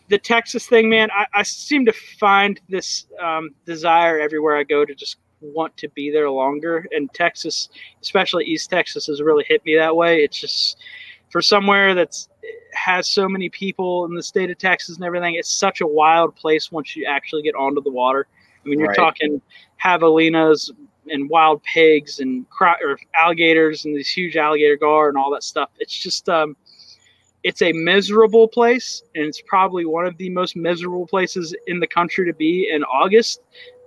[0.08, 1.10] the Texas thing, man.
[1.10, 5.88] I, I seem to find this um, desire everywhere I go to just want to
[5.90, 6.86] be there longer.
[6.90, 7.68] And Texas,
[8.02, 10.22] especially East Texas, has really hit me that way.
[10.22, 10.78] It's just
[11.34, 12.28] for somewhere that's
[12.74, 15.34] has so many people in the state of Texas and everything.
[15.34, 18.28] It's such a wild place once you actually get onto the water.
[18.64, 18.96] I mean, you're right.
[18.96, 19.42] talking
[19.84, 20.70] javelinas
[21.08, 25.42] and wild pigs and cro- or alligators and these huge alligator gar and all that
[25.42, 25.70] stuff.
[25.80, 26.56] It's just um,
[27.42, 31.88] it's a miserable place, and it's probably one of the most miserable places in the
[31.88, 33.40] country to be in August.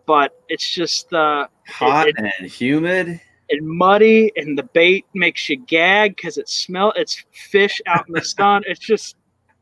[0.05, 5.47] But it's just uh, hot it, it, and humid and muddy, and the bait makes
[5.49, 6.93] you gag because it smell.
[6.95, 8.63] It's fish out in the sun.
[8.67, 9.15] It's just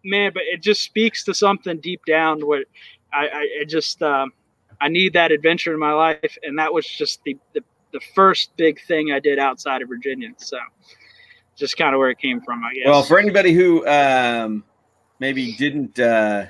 [0.04, 2.42] man, but it just speaks to something deep down.
[2.42, 2.66] What
[3.14, 4.34] I, I it just um,
[4.82, 8.56] I need that adventure in my life, and that was just the, the the first
[8.58, 10.30] big thing I did outside of Virginia.
[10.38, 10.58] So
[11.56, 12.84] just kind of where it came from, I guess.
[12.86, 14.64] Well, for anybody who um,
[15.20, 16.48] maybe didn't uh,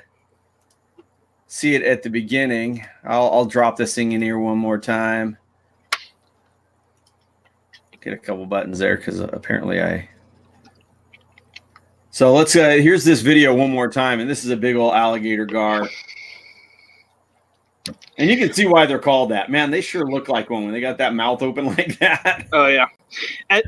[1.46, 5.38] see it at the beginning, I'll, I'll drop this thing in here one more time
[8.06, 10.08] get a couple buttons there because apparently I.
[12.10, 12.54] So let's.
[12.54, 15.88] Uh, here's this video one more time, and this is a big old alligator gar.
[18.18, 19.50] And you can see why they're called that.
[19.50, 22.46] Man, they sure look like one when they got that mouth open like that.
[22.52, 22.86] Oh yeah.
[23.50, 23.62] And,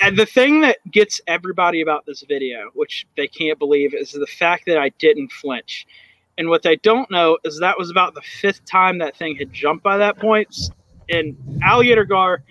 [0.00, 4.26] and the thing that gets everybody about this video, which they can't believe, is the
[4.26, 5.86] fact that I didn't flinch.
[6.36, 9.52] And what they don't know is that was about the fifth time that thing had
[9.52, 10.54] jumped by that point.
[11.08, 12.42] And alligator gar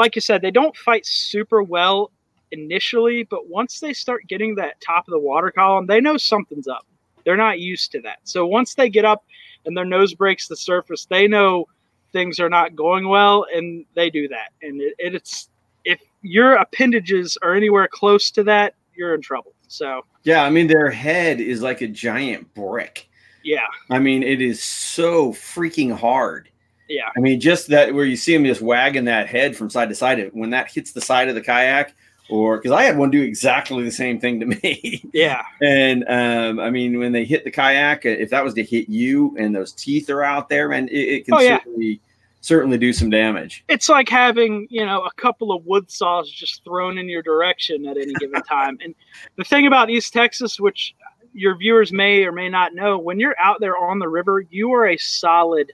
[0.00, 2.10] like you said, they don't fight super well
[2.52, 6.66] initially, but once they start getting that top of the water column, they know something's
[6.66, 6.86] up.
[7.24, 8.18] They're not used to that.
[8.24, 9.24] So once they get up
[9.66, 11.66] and their nose breaks the surface, they know
[12.12, 14.52] things are not going well, and they do that.
[14.62, 15.50] And it, it's
[15.84, 19.52] if your appendages are anywhere close to that, you're in trouble.
[19.68, 23.08] So yeah, I mean their head is like a giant brick.
[23.44, 26.49] Yeah, I mean it is so freaking hard.
[26.90, 27.08] Yeah.
[27.16, 29.94] I mean, just that where you see him just wagging that head from side to
[29.94, 31.94] side, when that hits the side of the kayak,
[32.28, 35.04] or because I had one do exactly the same thing to me.
[35.14, 35.42] Yeah.
[35.62, 39.36] and um, I mean, when they hit the kayak, if that was to hit you
[39.38, 41.58] and those teeth are out there, man, it, it can oh, yeah.
[41.58, 42.00] certainly
[42.40, 43.62] certainly do some damage.
[43.68, 47.86] It's like having, you know, a couple of wood saws just thrown in your direction
[47.86, 48.78] at any given time.
[48.82, 48.94] and
[49.36, 50.94] the thing about East Texas, which
[51.34, 54.72] your viewers may or may not know, when you're out there on the river, you
[54.72, 55.72] are a solid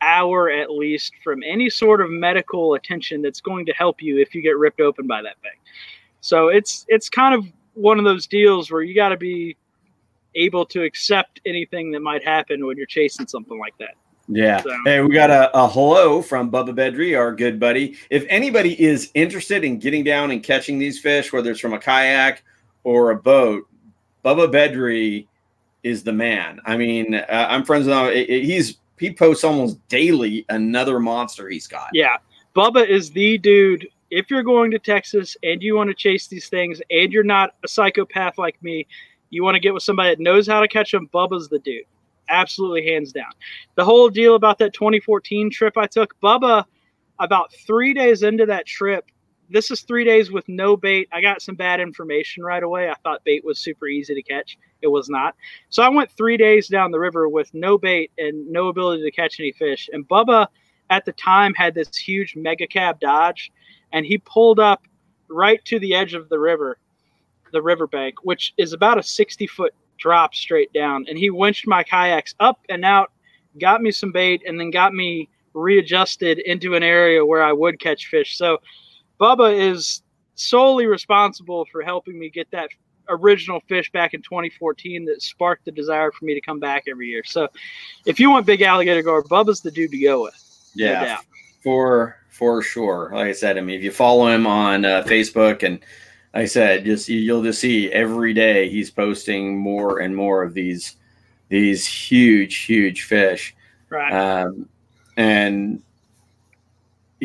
[0.00, 4.34] hour at least from any sort of medical attention that's going to help you if
[4.34, 5.58] you get ripped open by that thing.
[6.20, 9.56] So it's it's kind of one of those deals where you got to be
[10.34, 13.94] able to accept anything that might happen when you're chasing something like that.
[14.28, 14.60] Yeah.
[14.60, 14.76] So.
[14.84, 17.96] Hey, we got a, a hello from Bubba Bedre, our good buddy.
[18.10, 21.78] If anybody is interested in getting down and catching these fish, whether it's from a
[21.78, 22.42] kayak
[22.82, 23.68] or a boat,
[24.24, 25.26] Bubba Bedre
[25.82, 26.60] is the man.
[26.66, 28.26] I mean, uh, I'm friends with him.
[28.26, 31.90] He's he posts almost daily another monster he's got.
[31.92, 32.16] Yeah.
[32.54, 33.86] Bubba is the dude.
[34.10, 37.54] If you're going to Texas and you want to chase these things and you're not
[37.64, 38.86] a psychopath like me,
[39.30, 41.84] you want to get with somebody that knows how to catch them, Bubba's the dude.
[42.28, 43.32] Absolutely hands down.
[43.74, 46.64] The whole deal about that 2014 trip I took, Bubba,
[47.18, 49.06] about three days into that trip,
[49.50, 51.08] this is three days with no bait.
[51.12, 52.88] I got some bad information right away.
[52.88, 54.58] I thought bait was super easy to catch.
[54.82, 55.34] It was not.
[55.68, 59.10] So I went three days down the river with no bait and no ability to
[59.10, 59.88] catch any fish.
[59.92, 60.46] And Bubba
[60.90, 63.52] at the time had this huge mega cab Dodge,
[63.92, 64.82] and he pulled up
[65.28, 66.78] right to the edge of the river,
[67.52, 71.06] the riverbank, which is about a 60 foot drop straight down.
[71.08, 73.12] And he winched my kayaks up and out,
[73.60, 77.80] got me some bait, and then got me readjusted into an area where I would
[77.80, 78.36] catch fish.
[78.36, 78.58] So
[79.20, 80.02] Bubba is
[80.34, 82.68] solely responsible for helping me get that
[83.08, 87.08] original fish back in 2014 that sparked the desire for me to come back every
[87.08, 87.22] year.
[87.24, 87.48] So
[88.04, 90.70] if you want big alligator gar, Bubba's the dude to go with.
[90.74, 91.16] Yeah, no
[91.66, 93.10] for for sure.
[93.12, 95.80] Like I said, I mean, if you follow him on uh, Facebook and
[96.32, 100.54] like I said, just you'll just see every day he's posting more and more of
[100.54, 100.94] these
[101.48, 103.52] these huge, huge fish.
[103.90, 104.12] Right.
[104.12, 104.68] Um,
[105.16, 105.82] and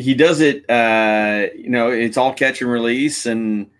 [0.02, 0.68] he does it.
[0.68, 3.70] Uh, you know, it's all catch and release, and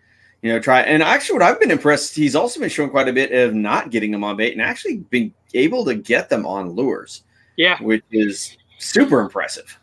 [0.41, 0.81] you know, try.
[0.81, 3.91] And actually, what I've been impressed, he's also been showing quite a bit of not
[3.91, 7.23] getting them on bait and actually being able to get them on lures.
[7.57, 9.77] Yeah, which is super impressive.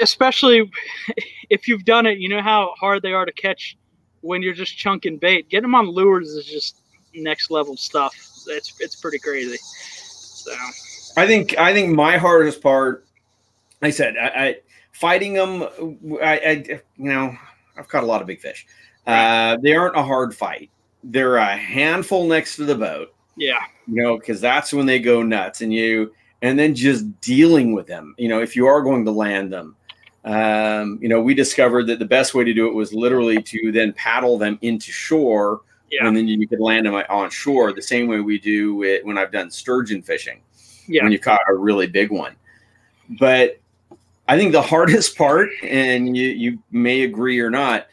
[0.00, 0.70] Especially
[1.50, 3.76] if you've done it, you know how hard they are to catch
[4.20, 5.48] when you're just chunking bait.
[5.48, 6.82] Getting them on lures is just
[7.14, 8.14] next level stuff.
[8.48, 9.56] It's it's pretty crazy.
[9.56, 10.52] So
[11.16, 13.04] I think I think my hardest part,
[13.82, 14.56] like I said, I, I
[14.96, 15.62] fighting them.
[16.22, 16.50] I, I,
[16.96, 17.36] you know
[17.76, 18.66] I've caught a lot of big fish.
[19.06, 20.70] Uh, they aren't a hard fight.
[21.04, 23.14] They're a handful next to the boat.
[23.36, 27.72] Yeah, you know because that's when they go nuts, and you and then just dealing
[27.72, 28.14] with them.
[28.16, 29.76] You know if you are going to land them.
[30.24, 33.70] Um, you know, we discovered that the best way to do it was literally to
[33.70, 36.04] then paddle them into shore, yeah.
[36.04, 39.18] and then you could land them on shore the same way we do it when
[39.18, 40.40] I've done sturgeon fishing.
[40.88, 41.04] Yeah.
[41.04, 42.34] When you caught a really big one.
[43.20, 43.60] But
[44.28, 47.86] I think the hardest part, and you you may agree or not,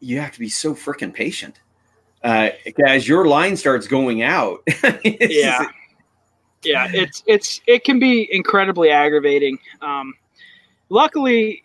[0.00, 1.60] you have to be so freaking patient.
[2.22, 2.50] Uh,
[2.86, 4.60] as your line starts going out.
[5.04, 5.66] yeah.
[6.64, 9.58] Yeah, it's it's it can be incredibly aggravating.
[9.80, 10.14] Um,
[10.88, 11.62] luckily,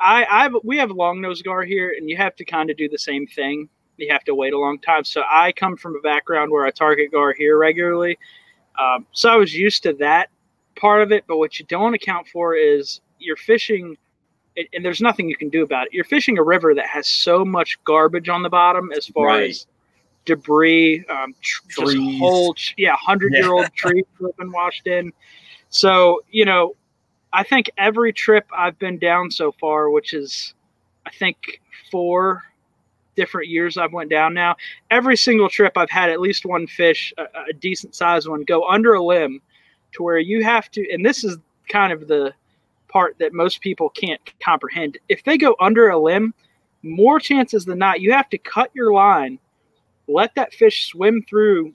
[0.00, 2.88] I I've we have long nose gar here, and you have to kind of do
[2.88, 3.68] the same thing.
[3.98, 5.04] You have to wait a long time.
[5.04, 8.18] So I come from a background where I target gar here regularly,
[8.80, 10.28] um, so I was used to that
[10.76, 11.24] part of it.
[11.26, 13.96] But what you don't account for is you're fishing,
[14.56, 15.92] and there's nothing you can do about it.
[15.92, 19.50] You're fishing a river that has so much garbage on the bottom as far right.
[19.50, 19.66] as
[20.24, 25.12] debris, um, just whole yeah, hundred year old trees have been washed in.
[25.70, 26.76] So you know,
[27.32, 30.54] I think every trip I've been down so far, which is
[31.06, 32.42] I think four
[33.16, 34.56] different years I've went down now,
[34.90, 38.66] every single trip I've had at least one fish, a, a decent sized one, go
[38.66, 39.40] under a limb
[39.92, 42.34] to where you have to, and this is kind of the
[42.88, 44.98] part that most people can't comprehend.
[45.08, 46.34] If they go under a limb,
[46.82, 49.38] more chances than not, you have to cut your line,
[50.08, 51.72] let that fish swim through,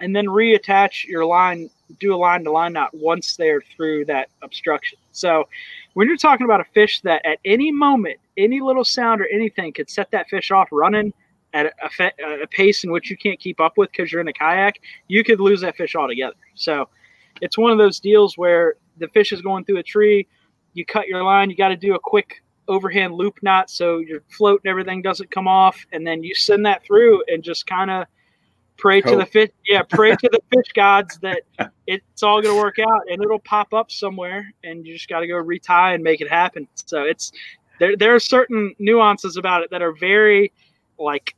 [0.00, 4.28] and then reattach your line do a line to line knot once they're through that
[4.42, 4.98] obstruction.
[5.12, 5.48] So
[5.94, 9.72] when you're talking about a fish that at any moment, any little sound or anything
[9.72, 11.12] could set that fish off running
[11.52, 14.32] at a, a pace in which you can't keep up with because you're in a
[14.32, 16.34] kayak, you could lose that fish altogether.
[16.54, 16.88] So
[17.40, 20.26] it's one of those deals where the fish is going through a tree,
[20.72, 24.22] you cut your line, you got to do a quick overhand loop knot so your
[24.30, 27.90] float and everything doesn't come off, and then you send that through and just kind
[27.90, 28.06] of–
[28.76, 29.12] pray Hope.
[29.12, 31.42] to the fish yeah pray to the fish gods that
[31.86, 35.20] it's all going to work out and it'll pop up somewhere and you just got
[35.20, 36.66] to go retie and make it happen.
[36.74, 37.32] So it's
[37.78, 40.52] there there are certain nuances about it that are very
[40.98, 41.34] like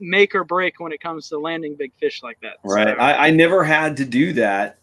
[0.00, 2.54] make or break when it comes to landing big fish like that.
[2.64, 2.88] Right.
[2.88, 4.78] So, I, I never had to do that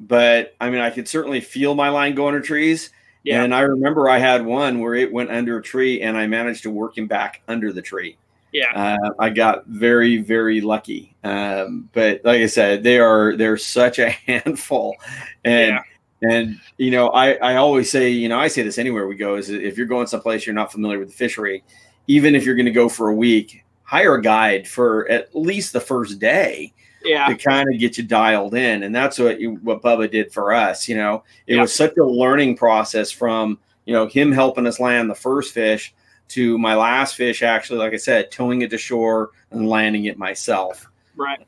[0.00, 2.90] but i mean i could certainly feel my line going under trees
[3.24, 3.42] yeah.
[3.42, 6.62] and i remember i had one where it went under a tree and i managed
[6.62, 8.16] to work him back under the tree
[8.52, 11.14] yeah, uh, I got very very lucky.
[11.22, 14.96] Um, but like I said, they are they're such a handful,
[15.44, 15.78] and
[16.22, 16.30] yeah.
[16.30, 19.36] and you know I I always say you know I say this anywhere we go
[19.36, 21.62] is if you're going someplace you're not familiar with the fishery,
[22.06, 25.72] even if you're going to go for a week, hire a guide for at least
[25.72, 26.72] the first day.
[27.04, 27.28] Yeah.
[27.28, 30.52] To kind of get you dialed in, and that's what you, what Bubba did for
[30.52, 30.88] us.
[30.88, 31.62] You know, it yeah.
[31.62, 35.94] was such a learning process from you know him helping us land the first fish
[36.28, 40.18] to my last fish, actually, like I said, towing it to shore and landing it
[40.18, 40.86] myself.
[41.16, 41.46] Right.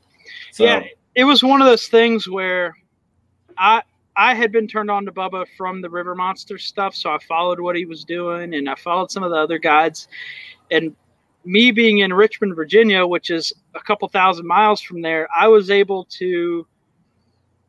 [0.53, 0.83] So, yeah,
[1.15, 2.77] it was one of those things where
[3.59, 3.83] I
[4.17, 7.61] I had been turned on to Bubba from the River Monster stuff, so I followed
[7.61, 10.09] what he was doing, and I followed some of the other guides.
[10.71, 10.95] And
[11.45, 15.71] me being in Richmond, Virginia, which is a couple thousand miles from there, I was
[15.71, 16.67] able to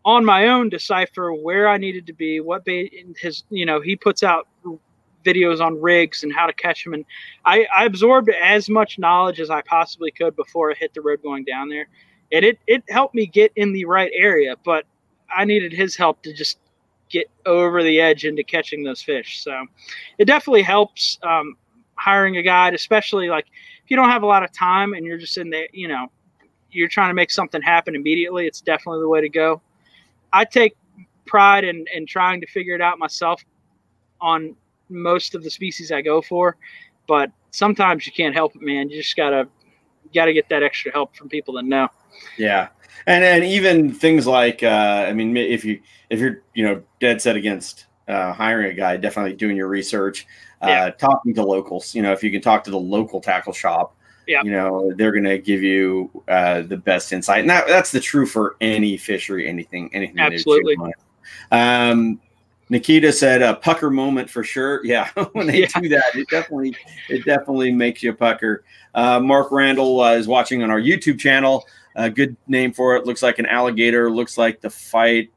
[0.03, 3.95] on my own decipher where I needed to be, what bait his, you know, he
[3.95, 4.47] puts out
[5.23, 6.93] videos on rigs and how to catch them.
[6.93, 7.05] And
[7.45, 11.21] I, I absorbed as much knowledge as I possibly could before I hit the road
[11.21, 11.87] going down there.
[12.31, 14.85] And it, it helped me get in the right area, but
[15.35, 16.59] I needed his help to just
[17.09, 19.43] get over the edge into catching those fish.
[19.43, 19.65] So
[20.17, 21.57] it definitely helps um,
[21.95, 23.45] hiring a guide, especially like
[23.83, 26.07] if you don't have a lot of time and you're just in there, you know,
[26.71, 29.61] you're trying to make something happen immediately, it's definitely the way to go.
[30.31, 30.75] I take
[31.25, 33.43] pride in, in trying to figure it out myself
[34.19, 34.55] on
[34.89, 36.57] most of the species I go for,
[37.07, 38.89] but sometimes you can't help it, man.
[38.89, 39.47] You just gotta
[40.13, 41.87] gotta get that extra help from people that know.
[42.37, 42.69] Yeah,
[43.07, 47.21] and and even things like uh, I mean, if you if you're you know dead
[47.21, 50.27] set against uh, hiring a guy, definitely doing your research,
[50.69, 50.89] yeah.
[50.91, 51.95] talking to locals.
[51.95, 53.95] You know, if you can talk to the local tackle shop,
[54.27, 54.41] yeah.
[54.43, 57.99] you know they're going to give you uh, the best insight, and that, that's the
[57.99, 60.19] true for any fishery, anything, anything.
[60.19, 60.77] Absolutely.
[61.51, 62.19] Um,
[62.69, 64.81] Nikita said a pucker moment for sure.
[64.85, 65.79] Yeah, when they yeah.
[65.79, 66.75] do that, it definitely
[67.09, 68.63] it definitely makes you pucker.
[68.95, 71.65] Uh, Mark Randall uh, is watching on our YouTube channel.
[71.95, 73.05] A good name for it.
[73.05, 74.09] Looks like an alligator.
[74.09, 75.29] Looks like the fight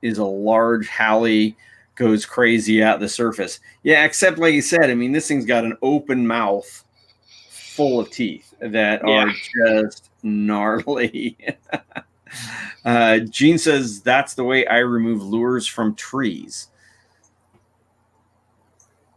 [0.00, 1.56] is a large halie
[1.94, 3.60] goes crazy at the surface.
[3.82, 6.84] Yeah, except like you said, I mean, this thing's got an open mouth
[7.48, 9.24] full of teeth that yeah.
[9.24, 9.32] are
[9.86, 11.36] just gnarly.
[12.84, 16.68] uh, Jean says that's the way I remove lures from trees.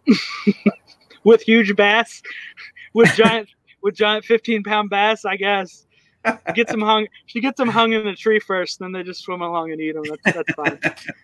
[1.24, 2.22] with huge bass,
[2.94, 3.50] with giant,
[3.82, 5.86] with giant fifteen pound bass, I guess.
[6.54, 7.08] Get them hung.
[7.26, 9.94] She gets them hung in the tree first, then they just swim along and eat
[9.94, 10.04] them.
[10.24, 10.80] That's, that's fine.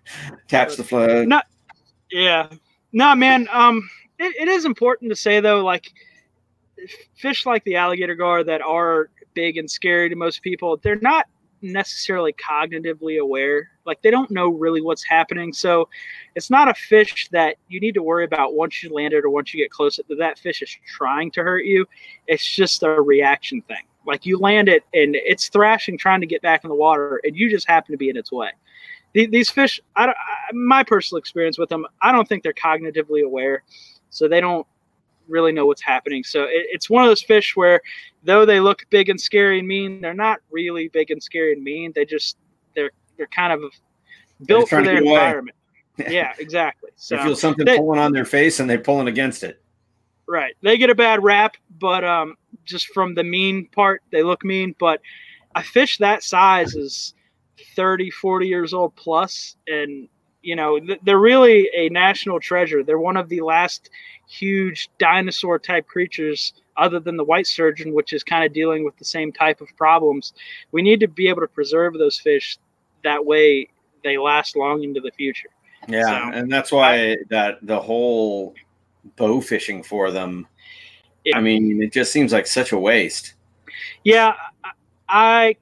[0.47, 1.27] Taps the float.
[1.27, 1.45] Not,
[2.11, 2.47] yeah.
[2.91, 3.47] No, man.
[3.51, 3.89] Um,
[4.19, 5.91] it, it is important to say though, like
[7.15, 11.27] fish like the alligator gar that are big and scary to most people, they're not
[11.61, 13.69] necessarily cognitively aware.
[13.85, 15.53] Like they don't know really what's happening.
[15.53, 15.87] So
[16.35, 19.29] it's not a fish that you need to worry about once you land it or
[19.29, 19.97] once you get close.
[19.97, 21.85] That that fish is trying to hurt you.
[22.27, 23.83] It's just a reaction thing.
[24.05, 27.35] Like you land it and it's thrashing, trying to get back in the water, and
[27.35, 28.49] you just happen to be in its way.
[29.13, 30.13] These fish, I, I,
[30.53, 33.63] my personal experience with them, I don't think they're cognitively aware,
[34.09, 34.65] so they don't
[35.27, 36.23] really know what's happening.
[36.23, 37.81] So it, it's one of those fish where,
[38.23, 41.63] though they look big and scary and mean, they're not really big and scary and
[41.63, 41.91] mean.
[41.93, 42.37] They just
[42.73, 43.61] they're they're kind of
[44.45, 45.57] built for their environment.
[46.09, 46.91] yeah, exactly.
[46.95, 49.61] So they feel something they, pulling on their face and they're pulling against it.
[50.27, 50.55] Right.
[50.61, 54.75] They get a bad rap, but um, just from the mean part, they look mean.
[54.79, 55.01] But
[55.55, 57.13] a fish that size is
[57.75, 60.07] 30, 40 years old plus, and
[60.41, 62.83] you know they're really a national treasure.
[62.83, 63.89] They're one of the last
[64.27, 68.97] huge dinosaur type creatures other than the white sturgeon, which is kind of dealing with
[68.97, 70.33] the same type of problems.
[70.71, 72.57] We need to be able to preserve those fish
[73.03, 73.67] that way
[74.03, 75.49] they last long into the future.
[75.87, 78.55] Yeah, so, and that's why I, that the whole
[79.15, 80.47] bow fishing for them.
[81.33, 83.33] I mean, it just seems like such a waste.
[84.03, 84.33] Yeah,
[85.07, 85.55] I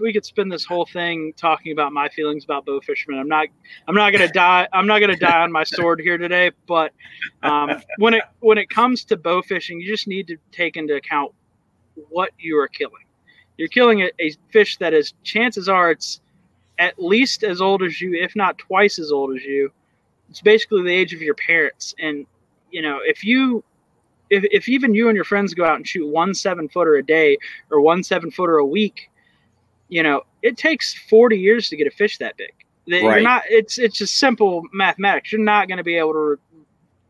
[0.00, 3.20] we could spend this whole thing talking about my feelings about bow fishermen.
[3.20, 3.48] I'm not
[3.86, 6.50] I'm not gonna die I'm not gonna die on my sword here today.
[6.66, 6.92] But
[7.42, 10.94] um, when it when it comes to bow fishing, you just need to take into
[10.94, 11.32] account
[12.08, 13.04] what you are killing.
[13.56, 16.20] You're killing a, a fish that is chances are it's
[16.78, 19.70] at least as old as you, if not twice as old as you.
[20.28, 22.26] It's basically the age of your parents, and
[22.70, 23.62] you know, if you
[24.30, 27.02] if, if even you and your friends go out and shoot one seven footer a
[27.02, 27.38] day
[27.70, 29.10] or one seven footer a week,
[29.88, 32.52] you know, it takes 40 years to get a fish that big.
[33.16, 35.32] You're not, it's, it's just simple mathematics.
[35.32, 36.38] You're not going to be able to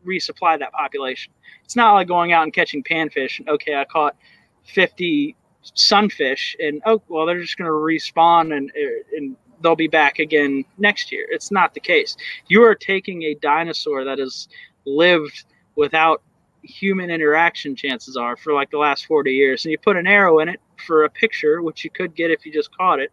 [0.04, 1.32] re- resupply that population.
[1.64, 4.16] It's not like going out and catching panfish and, okay, I caught
[4.64, 9.88] 50 sunfish and, oh, well, they're just going to respawn and, uh, and they'll be
[9.88, 11.26] back again next year.
[11.30, 12.16] It's not the case.
[12.48, 14.48] You are taking a dinosaur that has
[14.84, 15.44] lived
[15.74, 16.22] without
[16.64, 19.64] human interaction chances are for like the last 40 years.
[19.64, 22.44] And you put an arrow in it for a picture which you could get if
[22.44, 23.12] you just caught it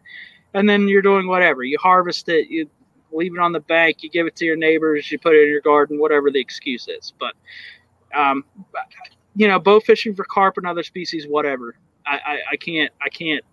[0.54, 1.64] and then you're doing whatever.
[1.64, 2.70] You harvest it you
[3.12, 5.50] leave it on the bank you give it to your neighbors you put it in
[5.50, 7.14] your garden whatever the excuse is.
[7.20, 7.36] But
[8.18, 8.46] um,
[9.36, 11.76] you know bow fishing for carp and other species whatever.
[12.06, 13.46] I, I, I can't i can't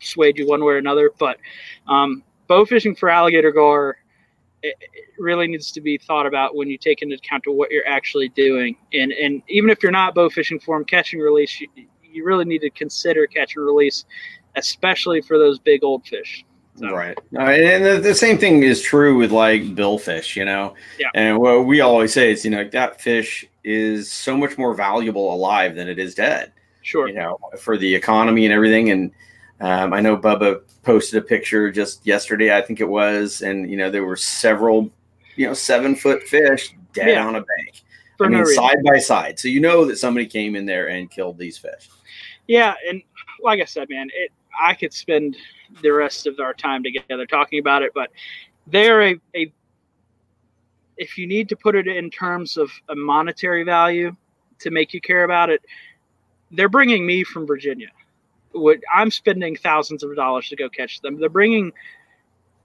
[0.00, 1.38] sway you one way or another but
[1.86, 3.96] um, bow fishing for alligator gar
[4.64, 4.76] it,
[5.18, 8.76] really needs to be thought about when you take into account what you're actually doing.
[8.92, 11.68] And and even if you're not bow fishing for them, catch and release, you,
[12.02, 14.04] you really need to consider catch and release,
[14.56, 16.44] especially for those big old fish.
[16.76, 16.90] So.
[16.90, 17.16] Right.
[17.32, 20.74] And the, the, same thing is true with like billfish, you know?
[20.98, 21.06] Yeah.
[21.14, 25.32] And what we always say is, you know, that fish is so much more valuable
[25.32, 26.52] alive than it is dead.
[26.82, 27.06] Sure.
[27.06, 28.90] You know, for the economy and everything.
[28.90, 29.12] And
[29.60, 33.76] um, I know Bubba posted a picture just yesterday, I think it was, and you
[33.76, 34.90] know there were several,
[35.36, 37.26] you know, seven foot fish dead yeah.
[37.26, 37.82] on a bank.
[38.16, 39.38] For I mean, no side by side.
[39.38, 41.88] So you know that somebody came in there and killed these fish.
[42.46, 43.02] Yeah, and
[43.42, 45.36] like I said, man, it I could spend
[45.82, 48.10] the rest of our time together talking about it, but
[48.66, 49.52] they're a, a
[50.96, 54.14] if you need to put it in terms of a monetary value
[54.60, 55.60] to make you care about it,
[56.52, 57.88] they're bringing me from Virginia
[58.54, 61.18] would I'm spending thousands of dollars to go catch them.
[61.18, 61.72] They're bringing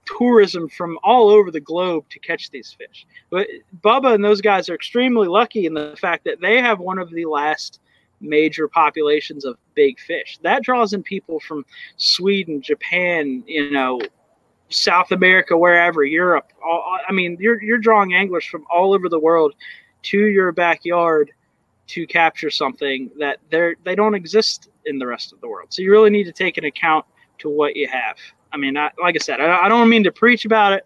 [0.06, 3.06] tourism from all over the globe to catch these fish.
[3.30, 3.46] But
[3.82, 7.10] Bubba and those guys are extremely lucky in the fact that they have one of
[7.10, 7.80] the last
[8.20, 10.38] major populations of big fish.
[10.42, 11.64] That draws in people from
[11.96, 14.00] Sweden, Japan, you know,
[14.68, 16.52] South America, wherever, Europe.
[16.64, 19.54] All, I mean, you're you're drawing anglers from all over the world
[20.02, 21.32] to your backyard
[21.88, 25.68] to capture something that they're they don't exist in the rest of the world.
[25.72, 27.04] So you really need to take an account
[27.38, 28.16] to what you have.
[28.52, 30.84] I mean, I, like I said, I, I, don't mean to preach about it,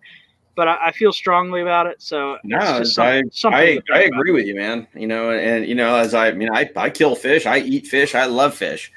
[0.55, 2.03] but I, I feel strongly about it.
[2.03, 2.59] So no,
[2.99, 4.87] I I, I agree with you, man.
[4.95, 7.87] You know, and you know, as I, I mean, I I kill fish, I eat
[7.87, 8.93] fish, I love fish.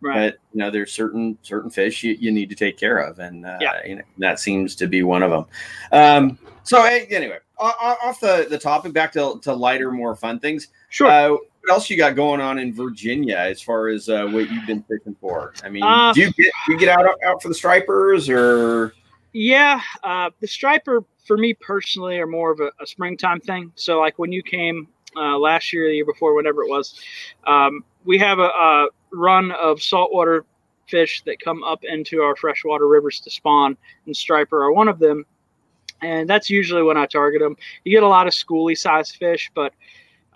[0.00, 0.30] Right.
[0.30, 3.46] But you know, there's certain certain fish you, you need to take care of, and
[3.46, 3.86] uh, yeah.
[3.86, 5.46] you know, that seems to be one of them.
[5.92, 10.68] Um, so anyway, off the, the topic, back to, to lighter, more fun things.
[10.90, 11.08] Sure.
[11.08, 11.36] Uh,
[11.68, 14.82] what else you got going on in Virginia as far as uh, what you've been
[14.84, 15.52] fishing for?
[15.62, 18.94] I mean, uh, do you get do you get out out for the stripers or?
[19.34, 23.70] Yeah, uh, the striper for me personally are more of a, a springtime thing.
[23.74, 26.98] So like when you came uh, last year, the year before, whatever it was,
[27.46, 30.46] um, we have a, a run of saltwater
[30.86, 34.98] fish that come up into our freshwater rivers to spawn, and striper are one of
[34.98, 35.26] them.
[36.00, 37.56] And that's usually when I target them.
[37.84, 39.74] You get a lot of schooly size fish, but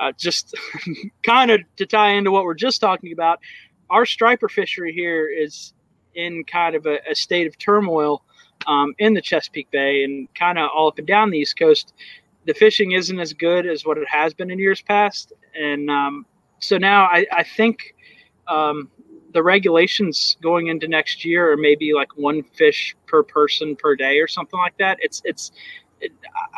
[0.02, 0.54] uh, just
[1.22, 3.38] kind of to tie into what we're just talking about,
[3.88, 5.74] our striper fishery here is
[6.14, 8.22] in kind of a, a state of turmoil
[8.66, 11.94] um, in the Chesapeake Bay and kind of all up and down the East Coast.
[12.46, 16.26] The fishing isn't as good as what it has been in years past, and um,
[16.58, 17.94] so now I, I think
[18.48, 18.90] um,
[19.32, 24.18] the regulations going into next year are maybe like one fish per person per day
[24.18, 24.98] or something like that.
[25.00, 25.52] It's it's
[26.00, 26.10] it,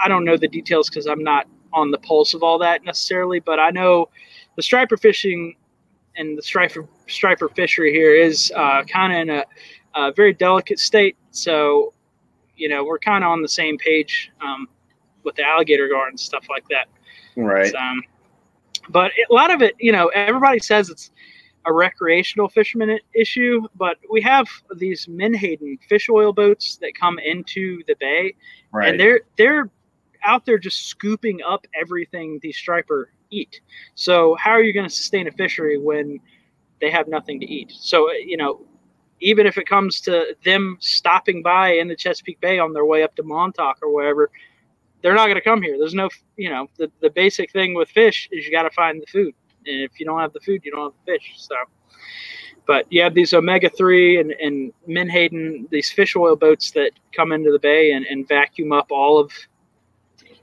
[0.02, 3.40] I don't know the details because I'm not on the pulse of all that necessarily,
[3.40, 4.08] but I know
[4.56, 5.56] the striper fishing
[6.16, 9.44] and the striper striper fishery here is uh, kind of in a,
[9.96, 11.16] a, very delicate state.
[11.32, 11.92] So,
[12.56, 14.68] you know, we're kind of on the same page um,
[15.24, 16.86] with the alligator gar and stuff like that.
[17.36, 17.72] Right.
[17.72, 18.02] So, um,
[18.90, 21.10] but a lot of it, you know, everybody says it's
[21.66, 24.46] a recreational fisherman issue, but we have
[24.76, 28.34] these Menhaden fish oil boats that come into the bay,
[28.72, 28.90] right.
[28.90, 29.70] and they're they're
[30.24, 33.60] out there just scooping up everything these striper eat.
[33.94, 36.20] So how are you going to sustain a fishery when
[36.80, 37.72] they have nothing to eat?
[37.72, 38.66] So uh, you know,
[39.20, 43.02] even if it comes to them stopping by in the Chesapeake Bay on their way
[43.02, 44.30] up to Montauk or wherever,
[45.02, 45.76] they're not going to come here.
[45.78, 49.00] There's no, you know, the, the basic thing with fish is you got to find
[49.00, 49.34] the food.
[49.66, 51.34] And if you don't have the food, you don't have the fish.
[51.36, 51.54] So,
[52.66, 57.32] but you have these omega three and, and Menhaden, these fish oil boats that come
[57.32, 59.30] into the bay and, and vacuum up all of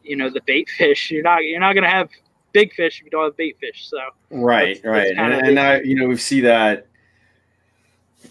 [0.04, 1.12] you know the bait fish.
[1.12, 2.10] You're not you're not gonna have
[2.52, 3.88] big fish if you don't have bait fish.
[3.88, 3.97] So
[4.30, 6.88] right, that's, right, that's and, and I you know we see that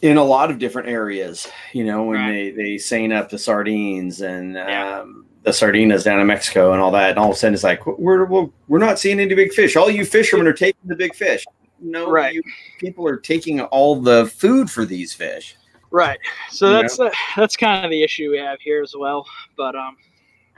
[0.02, 1.48] in a lot of different areas.
[1.72, 2.54] You know when right.
[2.56, 4.54] they they seine up the sardines and.
[4.54, 5.00] Yeah.
[5.00, 7.64] Um, the sardinas down in Mexico and all that, and all of a sudden it's
[7.64, 9.74] like we're we're, we're not seeing any big fish.
[9.74, 11.46] All you fishermen are taking the big fish.
[11.80, 12.34] No, right.
[12.34, 12.42] You,
[12.78, 15.56] people are taking all the food for these fish.
[15.90, 16.18] Right.
[16.50, 19.26] So you that's uh, that's kind of the issue we have here as well.
[19.56, 19.96] But um,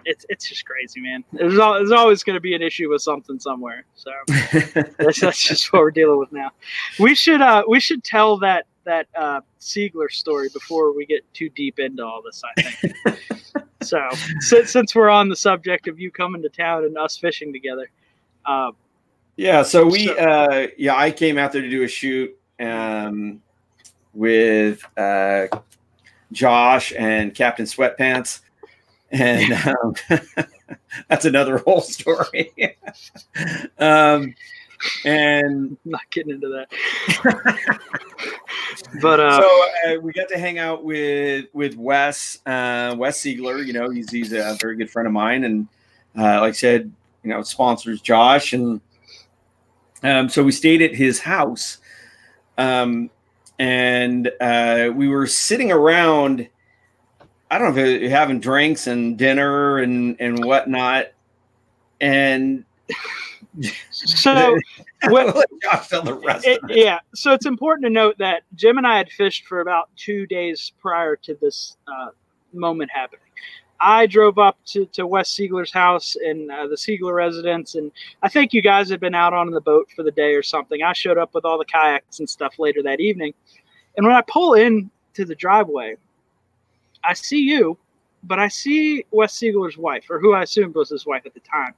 [0.05, 1.25] it's it's just crazy, man.
[1.33, 3.85] There's, all, there's always going to be an issue with something somewhere.
[3.95, 4.11] So
[4.99, 6.51] that's, that's just what we're dealing with now.
[6.99, 11.49] We should uh we should tell that that uh, Siegler story before we get too
[11.51, 12.43] deep into all this.
[12.45, 13.67] I think.
[13.83, 14.01] so
[14.41, 17.91] since, since we're on the subject of you coming to town and us fishing together.
[18.45, 18.73] Uh,
[19.37, 19.63] yeah.
[19.63, 23.41] So we so, uh, yeah I came out there to do a shoot um,
[24.13, 25.47] with uh,
[26.33, 28.41] Josh and Captain Sweatpants
[29.13, 29.95] and um,
[31.09, 32.53] that's another whole story.
[33.79, 34.35] um,
[35.05, 37.79] and I'm not getting into that.
[39.01, 43.65] but uh, so uh, we got to hang out with with Wes uh, Wes Siegler.
[43.65, 45.69] You know, he's he's a very good friend of mine, and
[46.19, 46.91] uh, like I said,
[47.23, 48.81] you know, sponsors Josh, and
[50.03, 51.79] um, so we stayed at his house,
[52.59, 53.11] um,
[53.59, 56.49] and uh, we were sitting around
[57.53, 61.09] I don't know if you're having drinks and dinner and and whatnot,
[62.01, 62.65] and
[63.91, 64.59] so
[65.03, 65.47] what,
[66.45, 67.01] it, yeah.
[67.15, 70.73] So it's important to note that Jim and I had fished for about two days
[70.81, 72.09] prior to this uh,
[72.55, 73.21] moment happening.
[73.79, 77.93] I drove up to, to Wes Siegler's house in uh, the Siegler residence, and
[78.23, 80.83] I think you guys had been out on the boat for the day or something.
[80.83, 83.35] I showed up with all the kayaks and stuff later that evening,
[83.99, 85.97] and when I pull in to the driveway,
[87.05, 87.79] I see you,
[88.25, 91.41] but I see Wes Siegler's wife, or who I assumed was his wife at the
[91.41, 91.75] time.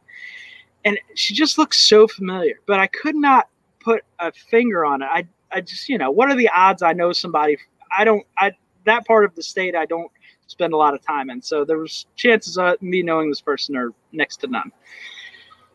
[0.85, 3.49] And she just looks so familiar, but I could not
[3.81, 5.09] put a finger on it.
[5.11, 7.57] I, I just you know what are the odds I know somebody?
[7.97, 8.27] I don't.
[8.39, 8.53] I
[8.85, 10.11] that part of the state I don't
[10.47, 11.41] spend a lot of time in.
[11.41, 14.71] So there was chances of me knowing this person are next to none.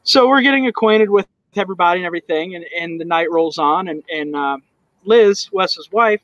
[0.03, 4.03] So we're getting acquainted with everybody and everything, and, and the night rolls on, and
[4.13, 4.57] and uh,
[5.05, 6.21] Liz, Wes's wife,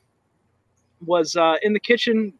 [1.04, 2.32] was uh, in the kitchen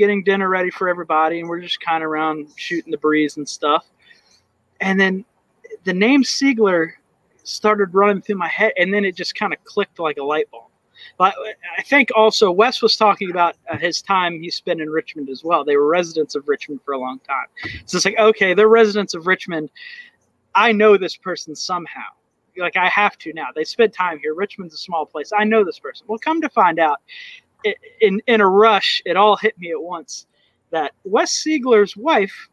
[0.00, 3.46] getting dinner ready for everybody, and we're just kind of around shooting the breeze and
[3.46, 3.86] stuff.
[4.80, 5.26] And then
[5.84, 6.92] the name Siegler
[7.42, 10.50] started running through my head, and then it just kind of clicked like a light
[10.50, 10.64] bulb.
[11.18, 11.34] But
[11.76, 15.44] I think also Wes was talking about uh, his time he spent in Richmond as
[15.44, 15.64] well.
[15.64, 17.46] They were residents of Richmond for a long time.
[17.84, 19.70] So it's like, okay, they're residents of Richmond.
[20.54, 22.08] I know this person somehow.
[22.56, 23.48] Like I have to now.
[23.54, 24.34] They spent time here.
[24.34, 25.30] Richmond's a small place.
[25.36, 26.06] I know this person.
[26.08, 27.00] Well, come to find out,
[28.00, 30.26] in in a rush, it all hit me at once
[30.70, 32.48] that Wes Siegler's wife,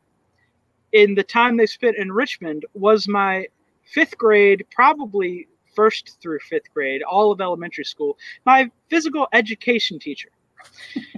[0.92, 3.48] in the time they spent in Richmond, was my
[3.86, 10.30] fifth grade, probably first through fifth grade, all of elementary school, my physical education teacher.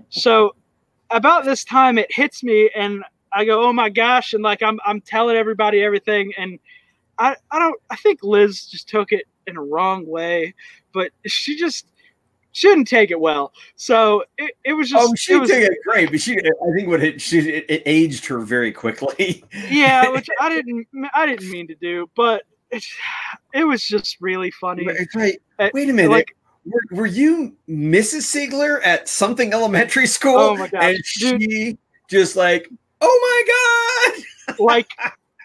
[0.09, 0.53] so
[1.11, 4.79] about this time it hits me and I go, oh my gosh, and like I'm
[4.85, 6.59] I'm telling everybody everything, and
[7.17, 10.53] I I don't I think Liz just took it in a wrong way,
[10.93, 11.85] but she just
[12.59, 13.53] she didn't take it well.
[13.77, 15.01] So it, it was just.
[15.01, 17.83] Oh, she it was, took it great, but she I think what it she it,
[17.85, 19.45] aged her very quickly.
[19.69, 22.83] yeah, which I didn't I didn't mean to do, but it,
[23.53, 24.85] it was just really funny.
[24.85, 26.11] Wait a minute.
[26.11, 26.35] Like,
[26.65, 28.27] were, were, you Mrs.
[28.27, 30.35] Siegler at something elementary school?
[30.37, 30.83] Oh my god!
[30.83, 31.77] And she
[32.09, 33.43] just like, oh
[34.05, 34.15] my
[34.55, 34.91] god, like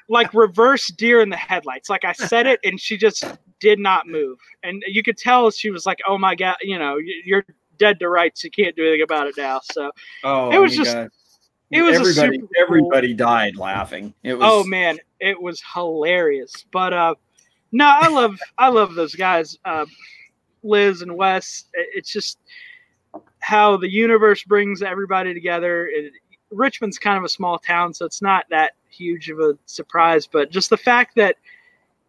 [0.08, 1.88] like reverse deer in the headlights.
[1.88, 3.24] Like I said it, and she just
[3.60, 6.98] did not move, and you could tell she was like, "Oh my god, you know,
[6.98, 7.44] you're
[7.78, 8.44] dead to rights.
[8.44, 9.90] You can't do anything about it now." So
[10.22, 10.94] oh, it was just.
[10.94, 11.10] God.
[11.70, 12.42] It was everybody.
[12.60, 14.14] everybody cool, died laughing.
[14.22, 14.46] It was.
[14.48, 16.52] Oh man, it was hilarious.
[16.70, 17.14] But uh,
[17.72, 19.86] no, I love I love those guys, uh,
[20.62, 21.64] Liz and Wes.
[21.72, 22.38] It's just
[23.40, 25.88] how the universe brings everybody together.
[25.88, 26.12] It,
[26.50, 30.26] Richmond's kind of a small town, so it's not that huge of a surprise.
[30.26, 31.36] But just the fact that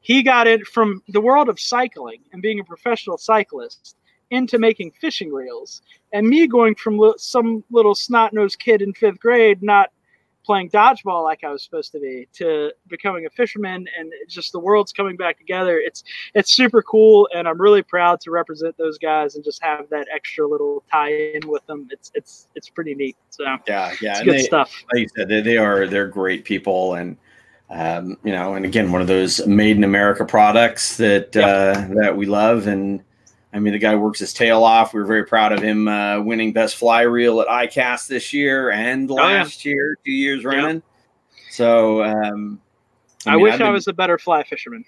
[0.05, 3.97] he got it from the world of cycling and being a professional cyclist
[4.29, 5.81] into making fishing reels,
[6.13, 9.89] and me going from some little snot nosed kid in fifth grade not
[10.45, 14.59] playing dodgeball like I was supposed to be to becoming a fisherman and just the
[14.59, 15.79] world's coming back together.
[15.79, 16.03] It's
[16.35, 20.07] it's super cool and I'm really proud to represent those guys and just have that
[20.13, 21.87] extra little tie in with them.
[21.89, 23.17] It's it's it's pretty neat.
[23.31, 24.71] So yeah, yeah, good they, stuff.
[24.93, 27.17] Like you said, they, they are they're great people and
[27.69, 32.15] um, you know, and again, one of those made in America products that uh, that
[32.15, 33.03] we love and
[33.55, 34.93] I mean, the guy works his tail off.
[34.93, 38.71] We were very proud of him uh, winning best fly reel at ICAST this year
[38.71, 39.73] and last oh, yeah.
[39.73, 40.83] year, two years running.
[41.51, 42.59] So, um,
[43.25, 44.83] I, I mean, wish been, I was a better fly fisherman.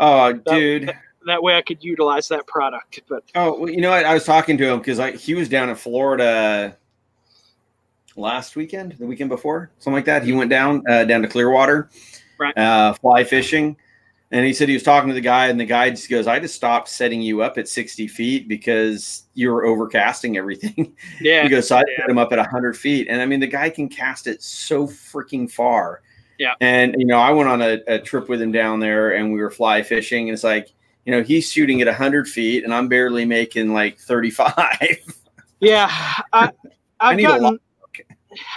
[0.00, 0.88] Oh, that, dude.
[0.88, 0.96] That,
[1.26, 3.02] that, way I could utilize that product.
[3.08, 4.04] But oh, well, you know what?
[4.04, 6.76] I was talking to him because he was down in Florida
[8.16, 10.24] last weekend, the weekend before, something like that.
[10.24, 11.90] He went down uh, down to Clearwater,
[12.38, 12.56] right.
[12.56, 13.76] uh, fly fishing
[14.32, 16.40] and he said he was talking to the guy, and the guy just goes, "I
[16.40, 21.42] just stopped setting you up at 60 feet because you were overcasting everything." Yeah.
[21.42, 22.02] he goes, "So I yeah.
[22.02, 24.86] put him up at 100 feet," and I mean, the guy can cast it so
[24.86, 26.00] freaking far.
[26.38, 26.54] Yeah.
[26.62, 29.38] And you know, I went on a, a trip with him down there, and we
[29.38, 30.72] were fly fishing, and it's like,
[31.04, 34.98] you know, he's shooting at 100 feet, and I'm barely making like 35.
[35.60, 35.88] yeah,
[36.32, 36.50] I,
[37.00, 37.60] I've I gotten.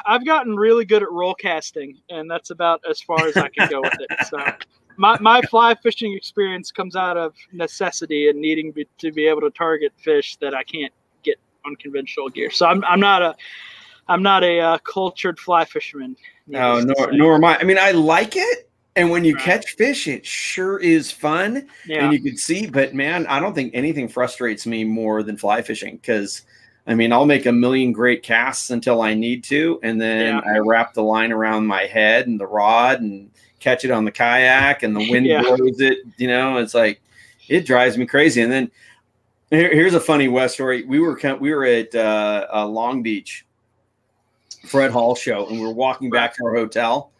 [0.05, 3.69] I've gotten really good at roll casting, and that's about as far as I can
[3.69, 4.27] go with it.
[4.27, 4.37] So
[4.97, 9.41] my, my fly fishing experience comes out of necessity and needing be, to be able
[9.41, 12.51] to target fish that I can't get on conventional gear.
[12.51, 13.35] So I'm, I'm not a
[14.07, 16.15] I'm not a uh, cultured fly fisherman.
[16.47, 17.57] No, nor, nor am I.
[17.57, 19.43] I mean, I like it, and when you right.
[19.43, 22.03] catch fish, it sure is fun, yeah.
[22.03, 22.67] and you can see.
[22.67, 26.43] But man, I don't think anything frustrates me more than fly fishing because.
[26.87, 30.53] I mean, I'll make a million great casts until I need to, and then yeah.
[30.53, 34.11] I wrap the line around my head and the rod, and catch it on the
[34.11, 35.41] kayak and the wind yeah.
[35.41, 35.99] blows it.
[36.17, 37.01] You know, it's like
[37.49, 38.41] it drives me crazy.
[38.41, 38.71] And then
[39.49, 40.83] here, here's a funny Wes story.
[40.83, 43.45] We were we were at uh, uh, Long Beach,
[44.67, 47.11] Fred Hall show, and we're walking back to our hotel,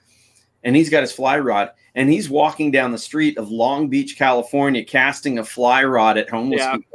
[0.64, 4.16] and he's got his fly rod, and he's walking down the street of Long Beach,
[4.16, 6.78] California, casting a fly rod at homeless yeah.
[6.78, 6.95] people.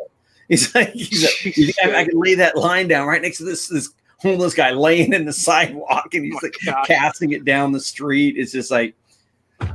[0.51, 1.23] He's like, he's
[1.83, 3.89] like, I can lay that line down right next to this this
[4.19, 6.85] homeless guy laying in the sidewalk, and he's oh like God.
[6.87, 8.37] casting it down the street.
[8.37, 8.97] It's just like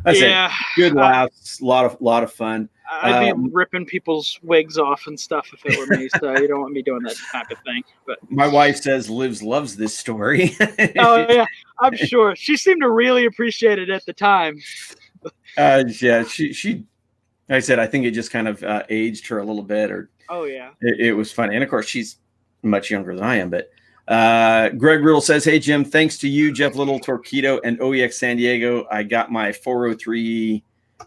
[0.03, 0.53] that's yeah, it.
[0.75, 2.67] Good laughs, a lot of lot of fun.
[2.91, 6.09] I'd um, be ripping people's wigs off and stuff if it were me.
[6.19, 7.81] so you don't want me doing that type of thing.
[8.05, 10.55] But my wife says Liz loves this story.
[10.99, 11.45] oh yeah,
[11.79, 14.59] I'm sure she seemed to really appreciate it at the time.
[15.57, 16.83] uh, yeah, she she
[17.49, 20.09] I said I think it just kind of uh, aged her a little bit, or
[20.29, 20.71] Oh yeah.
[20.81, 21.55] it, it was funny.
[21.55, 22.17] And of course, she's
[22.63, 23.49] much younger than I am.
[23.49, 23.69] But
[24.07, 28.37] uh, Greg Riddle says, "Hey Jim, thanks to you, Jeff Little, Torqeedo, and OEX San
[28.37, 30.63] Diego, I got my 403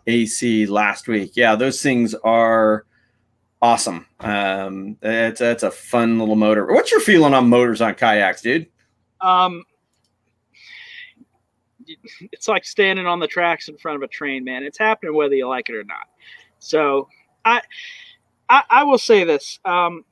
[0.07, 1.33] AC last week.
[1.35, 2.85] Yeah, those things are
[3.63, 4.07] awesome.
[4.21, 6.67] Um, that's that's a fun little motor.
[6.67, 8.67] What's your feeling on motors on kayaks, dude?
[9.21, 9.65] Um,
[12.33, 14.63] it's like standing on the tracks in front of a train, man.
[14.63, 16.09] It's happening whether you like it or not.
[16.59, 17.09] So,
[17.45, 17.63] I,
[18.49, 19.59] I, I will say this.
[19.65, 20.05] Um,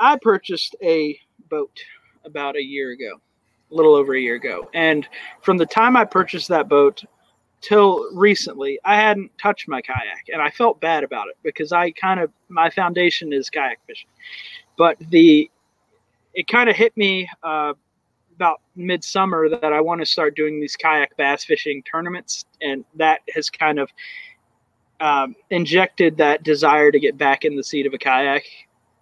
[0.00, 1.18] I purchased a
[1.48, 1.78] boat
[2.24, 3.20] about a year ago,
[3.70, 5.06] a little over a year ago, and
[5.42, 7.04] from the time I purchased that boat
[7.60, 11.92] till recently, I hadn't touched my kayak, and I felt bad about it because I
[11.92, 14.08] kind of my foundation is kayak fishing,
[14.76, 15.50] but the
[16.34, 17.74] it kind of hit me uh,
[18.34, 23.20] about midsummer that I want to start doing these kayak bass fishing tournaments, and that
[23.34, 23.90] has kind of
[25.02, 28.44] um, injected that desire to get back in the seat of a kayak.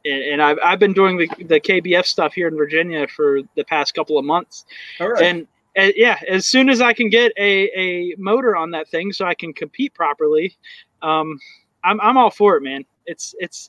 [0.05, 3.65] And, and I've, I've been doing the, the KBF stuff here in Virginia for the
[3.65, 4.65] past couple of months.
[4.99, 5.23] Right.
[5.23, 5.47] And
[5.79, 9.27] uh, yeah, as soon as I can get a, a motor on that thing so
[9.27, 10.57] I can compete properly,
[11.03, 11.39] um,
[11.85, 12.87] I'm, I'm all for it, man.
[13.05, 13.69] It's, it's,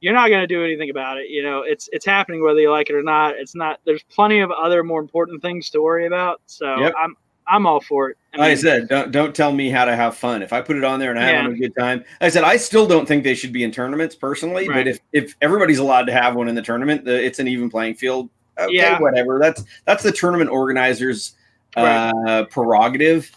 [0.00, 1.30] you're not going to do anything about it.
[1.30, 3.36] You know, it's, it's happening whether you like it or not.
[3.36, 6.42] It's not, there's plenty of other more important things to worry about.
[6.46, 6.94] So Yep.
[7.02, 7.16] I'm,
[7.48, 8.16] I'm all for it.
[8.34, 10.42] I Like I said, don't don't tell me how to have fun.
[10.42, 11.42] If I put it on there and I'm Yeah.
[11.42, 13.70] having a good time, like I said I still don't think they should be in
[13.72, 14.68] tournaments personally.
[14.68, 14.76] Right.
[14.76, 17.68] But if if everybody's allowed to have one in the tournament, the, it's an even
[17.70, 18.30] playing field.
[18.58, 18.98] Okay, Yeah.
[19.00, 19.38] whatever.
[19.40, 21.36] That's that's the tournament organizers'
[21.76, 23.30] uh, prerogative.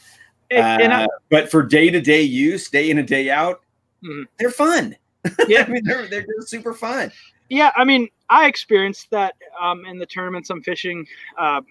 [0.51, 3.61] and, and I, Uh, but for day to day use, day in and day out,
[4.03, 4.25] Mhm.
[4.37, 4.95] they're fun.
[5.47, 5.65] Yeah.
[5.67, 7.11] I mean they're they're just super fun.
[7.49, 11.05] Yeah, I mean, I experienced that um, in the tournaments I'm fishing.
[11.37, 11.61] Uh,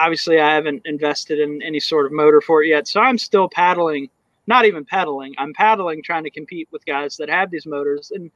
[0.00, 3.48] obviously, I haven't invested in any sort of motor for it yet, so I'm still
[3.48, 4.08] paddling.
[4.46, 5.34] Not even pedaling.
[5.38, 8.30] I'm paddling, trying to compete with guys that have these motors, and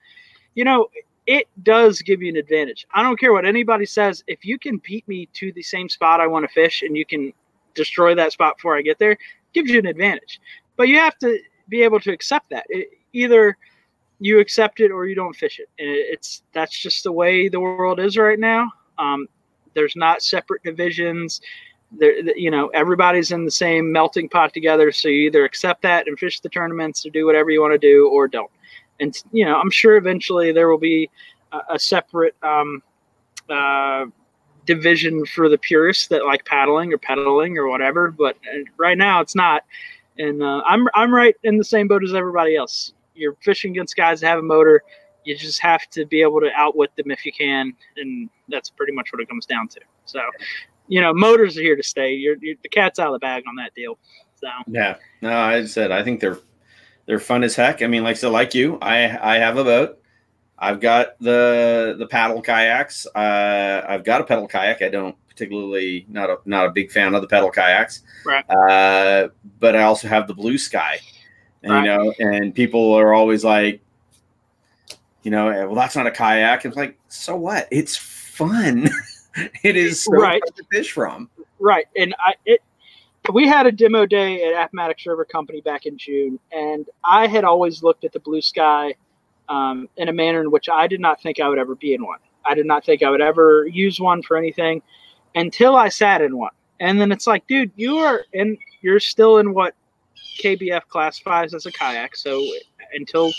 [0.55, 0.89] you know,
[1.27, 2.87] it does give you an advantage.
[2.95, 4.23] I don't care what anybody says.
[4.27, 7.05] If you can beat me to the same spot I want to fish, and you
[7.07, 7.33] can
[7.75, 9.17] destroy that spot before I get there,
[9.53, 10.41] gives you an advantage.
[10.77, 11.39] But you have to
[11.69, 12.65] be able to accept that.
[12.69, 13.57] It, either
[14.21, 17.49] you accept it or you don't fish it and it- it's that's just the way
[17.49, 19.27] the world is right now um,
[19.75, 21.41] there's not separate divisions
[21.93, 26.07] there you know everybody's in the same melting pot together so you either accept that
[26.07, 28.51] and fish the tournaments or do whatever you want to do or don't
[29.01, 31.11] and you know i'm sure eventually there will be
[31.53, 32.83] a, a separate um,
[33.49, 34.07] uh,
[34.67, 39.21] division for the purists that like paddling or pedaling or whatever but uh, right now
[39.21, 39.63] it's not
[40.19, 42.93] and uh, I'm I'm right in the same boat as everybody else.
[43.15, 44.83] You're fishing against guys that have a motor.
[45.25, 48.93] You just have to be able to outwit them if you can, and that's pretty
[48.93, 49.81] much what it comes down to.
[50.05, 50.21] So,
[50.89, 52.13] you know, motors are here to stay.
[52.13, 53.99] You're, you're the cat's out of the bag on that deal.
[54.37, 54.97] So, Yeah.
[55.23, 56.39] No, I said I think they're
[57.07, 57.83] they're fun as heck.
[57.83, 60.01] I mean, like so, like you, I I have a boat.
[60.59, 63.07] I've got the the paddle kayaks.
[63.15, 64.83] Uh, I've got a pedal kayak.
[64.83, 68.03] I don't particularly not a not a big fan of the pedal kayaks.
[68.25, 68.49] Right.
[68.49, 71.01] Uh, but I also have the blue sky.
[71.63, 71.85] And, Right.
[71.85, 73.81] You know, and people are always like,
[75.25, 76.65] you know, "Eh, well, that's not a kayak.
[76.65, 77.67] It's like, so what?
[77.73, 78.89] It's fun.
[79.65, 80.43] it is so Right.
[80.57, 81.29] to fish from.
[81.59, 82.61] right, and I it.
[83.33, 87.43] We had a demo day at Appomattox River Company back in June, and I had
[87.43, 88.95] always looked at the blue sky
[89.49, 92.05] um, in a manner in which I did not think I would ever be in
[92.05, 92.19] one.
[92.45, 94.83] I did not think I would ever use one for anything
[95.35, 96.53] until I sat in one.
[96.81, 99.75] And then it's like, dude, you are in, you're still in what
[100.43, 102.17] KBF classifies as a kayak.
[102.17, 102.45] So
[102.93, 103.33] until,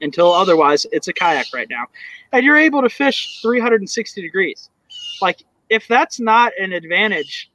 [0.00, 1.86] until otherwise, it's a kayak right now.
[2.32, 4.70] And you're able to fish 360 degrees.
[5.20, 7.50] Like, if that's not an advantage,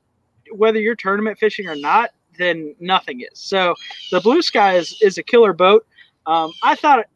[0.51, 3.39] whether you're tournament fishing or not, then nothing is.
[3.39, 3.75] So
[4.11, 5.85] the Blue Sky is, is a killer boat.
[6.25, 7.07] Um, I thought it,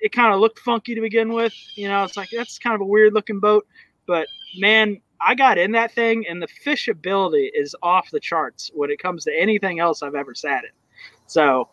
[0.00, 1.54] it kind of looked funky to begin with.
[1.74, 3.66] You know, it's like that's kind of a weird looking boat,
[4.06, 8.90] but man, I got in that thing and the fishability is off the charts when
[8.90, 10.70] it comes to anything else I've ever sat in.
[11.26, 11.68] So,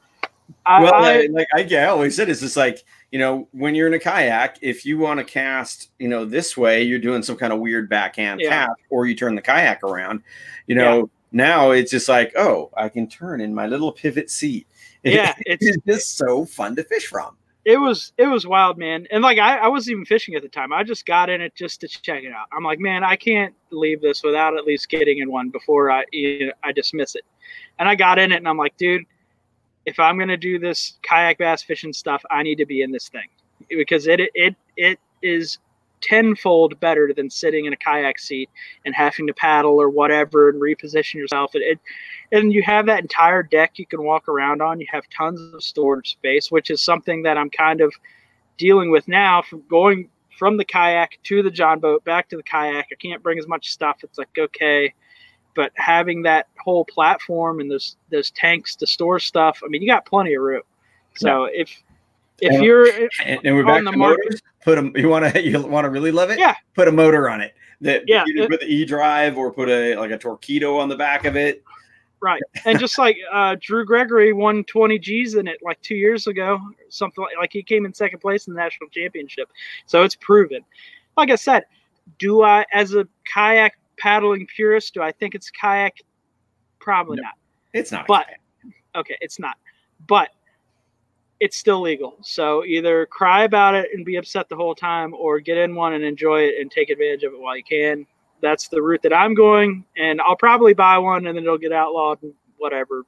[0.65, 3.75] I, well, I- like I, yeah, I always said, it's just like you know, when
[3.75, 7.21] you're in a kayak, if you want to cast, you know, this way, you're doing
[7.21, 8.49] some kind of weird backhand Yeah.
[8.65, 10.23] cast, or you turn the kayak around.
[10.65, 14.65] You know, now it's just like, oh, I can turn in my little pivot seat.
[15.03, 17.35] yeah, it's it's just so fun to fish from.
[17.65, 19.05] it was it was wild, man.
[19.11, 20.73] And like I, I wasn't even fishing at the time.
[20.73, 22.47] I just got in it just to check it out.
[22.51, 26.05] I'm like, man, I can't leave this without at least getting in one before I
[26.11, 27.23] you know, I dismiss it.
[27.79, 29.03] And I got in it, and I'm like, dude,
[29.85, 33.09] if I'm gonna do this kayak bass fishing stuff, I need to be in this
[33.09, 33.27] thing
[33.69, 35.57] because it it it is
[36.03, 38.49] tenfold better than sitting in a kayak seat
[38.85, 41.55] and having to paddle or whatever and reposition yourself.
[41.55, 41.79] And it,
[42.31, 44.81] and you have that entire deck you can walk around on.
[44.81, 47.93] You have tons of storage space, which is something that I'm kind of
[48.57, 52.43] dealing with now from going from the kayak to the John boat back to the
[52.43, 52.87] kayak.
[52.91, 54.03] I can't bring as much stuff.
[54.03, 54.93] It's like okay,
[55.55, 59.87] but having that whole platform and those those tanks to store stuff, I mean, you
[59.87, 60.63] got plenty of room.
[61.15, 61.69] So if
[62.41, 62.87] if And- you're
[63.25, 64.41] And, and we're back on to market- motors.
[64.63, 66.39] Put a you want to you want to really love it?
[66.39, 66.55] Yeah.
[66.75, 67.53] Put a motor on it.
[67.81, 70.89] That Yeah, either it- put the e drive or put a like a Torqeedo on
[70.89, 71.63] the back of it.
[72.21, 72.41] Right.
[72.65, 76.57] And just like uh, Drew Gregory won 20 G's in it like two years ago,
[76.87, 79.49] something like, like he came in second place in the national championship.
[79.85, 80.61] So it's proven.
[81.17, 81.65] Like I said,
[82.19, 85.97] do I, as a kayak paddling purist, do I think it's kayak?
[86.79, 87.23] Probably No.
[87.23, 87.33] not.
[87.73, 88.07] It's not.
[88.07, 88.27] But-
[88.95, 89.55] Okay, it's not.
[90.07, 90.29] But
[91.39, 92.17] it's still legal.
[92.21, 95.93] So either cry about it and be upset the whole time or get in one
[95.93, 98.05] and enjoy it and take advantage of it while you can.
[98.41, 99.83] That's the route that I'm going.
[99.97, 103.03] And I'll probably buy one and then it'll get outlawed and whatever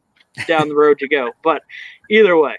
[0.48, 1.32] down the road you go.
[1.44, 1.62] But
[2.10, 2.56] either way,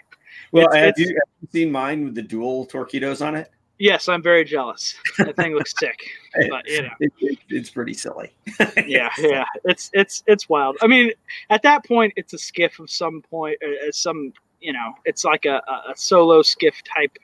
[0.52, 3.50] well, it's- have, it's- you, have you seen mine with the dual Torqeedos on it?
[3.78, 4.94] Yes, I'm very jealous.
[5.18, 5.98] That thing looks sick.
[6.50, 6.88] But you know.
[7.00, 8.32] It- it- it's pretty silly.
[8.86, 10.76] yeah, yeah, it's it's it's wild.
[10.82, 11.12] I mean,
[11.48, 15.24] at that point, it's a skiff of some point, uh, uh, some you know, it's
[15.24, 17.16] like a, a solo skiff type.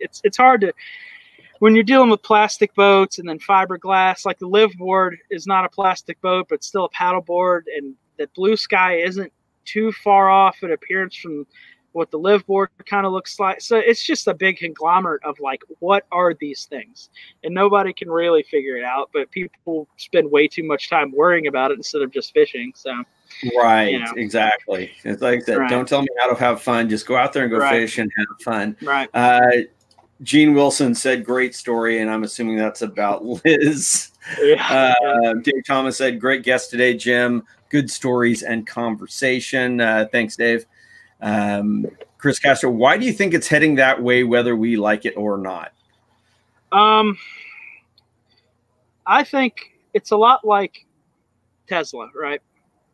[0.00, 0.72] It's it's hard to
[1.60, 4.26] when you're dealing with plastic boats and then fiberglass.
[4.26, 7.94] Like the live board is not a plastic boat, but still a paddle board, and
[8.18, 9.32] that blue sky isn't
[9.64, 11.46] too far off in appearance from
[11.92, 13.60] what the live board kind of looks like.
[13.60, 17.10] So it's just a big conglomerate of like, what are these things?
[17.44, 19.10] and nobody can really figure it out.
[19.12, 22.72] But people spend way too much time worrying about it instead of just fishing.
[22.76, 22.92] So
[23.56, 24.12] Right, You know.
[24.16, 24.92] exactly.
[25.04, 25.70] It's like said, Right.
[25.70, 26.88] don't tell me how to have fun.
[26.88, 27.80] Just go out there and go Right.
[27.80, 28.76] fish and have fun.
[28.82, 29.40] right, Uh,
[30.22, 34.12] Jean Wilson said, "Great story," and I'm assuming that's about Liz.
[34.40, 37.42] yeah, Uh, Dave Thomas said, "Great guest today, Jim.
[37.70, 40.64] Good stories and conversation." Uh, thanks, Dave.
[41.22, 41.86] Um,
[42.18, 45.38] Chris Castro, why do you think it's heading that way, whether we like it or
[45.38, 45.72] not?
[46.72, 47.18] um,
[49.06, 50.86] I think it's a lot like
[51.68, 52.40] Tesla, right?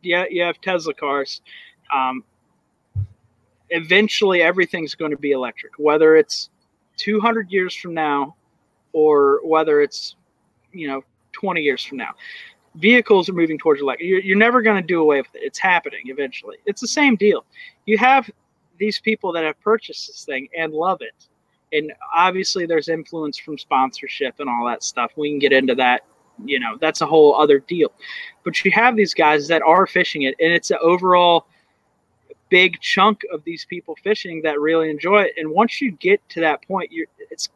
[0.01, 1.41] Yeah, you have Tesla cars.
[1.93, 2.23] Um,
[3.69, 6.49] eventually, everything's going to be electric, whether it's
[6.97, 8.35] 200 years from now
[8.91, 10.15] or whether it's
[10.73, 11.03] you know
[11.33, 12.11] 20 years from now.
[12.75, 14.07] Vehicles are moving towards electric.
[14.07, 15.41] You're, you're never going to do away with it.
[15.43, 16.57] It's happening eventually.
[16.65, 17.45] It's the same deal.
[17.85, 18.29] You have
[18.77, 21.27] these people that have purchased this thing and love it.
[21.71, 25.11] And obviously, there's influence from sponsorship and all that stuff.
[25.15, 26.05] We can get into that.
[26.45, 27.91] You know, that's a whole other deal.
[28.43, 31.47] But you have these guys that are fishing it, and it's an overall
[32.49, 35.33] big chunk of these people fishing that really enjoy it.
[35.37, 37.49] And once you get to that point, you're it's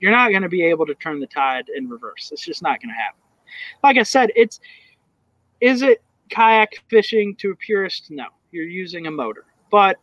[0.00, 2.30] you're not going to be able to turn the tide in reverse.
[2.32, 3.20] It's just not going to happen.
[3.82, 4.60] Like I said, it's
[5.60, 8.10] is it kayak fishing to a purist?
[8.10, 9.44] No, you're using a motor.
[9.70, 9.98] But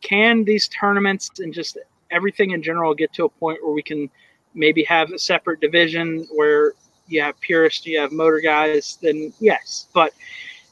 [0.00, 1.78] can these tournaments and just
[2.10, 4.10] everything in general get to a point where we can
[4.54, 6.74] maybe have a separate division where
[7.08, 8.98] you have purists, you have motor guys?
[9.00, 10.12] Then yes, but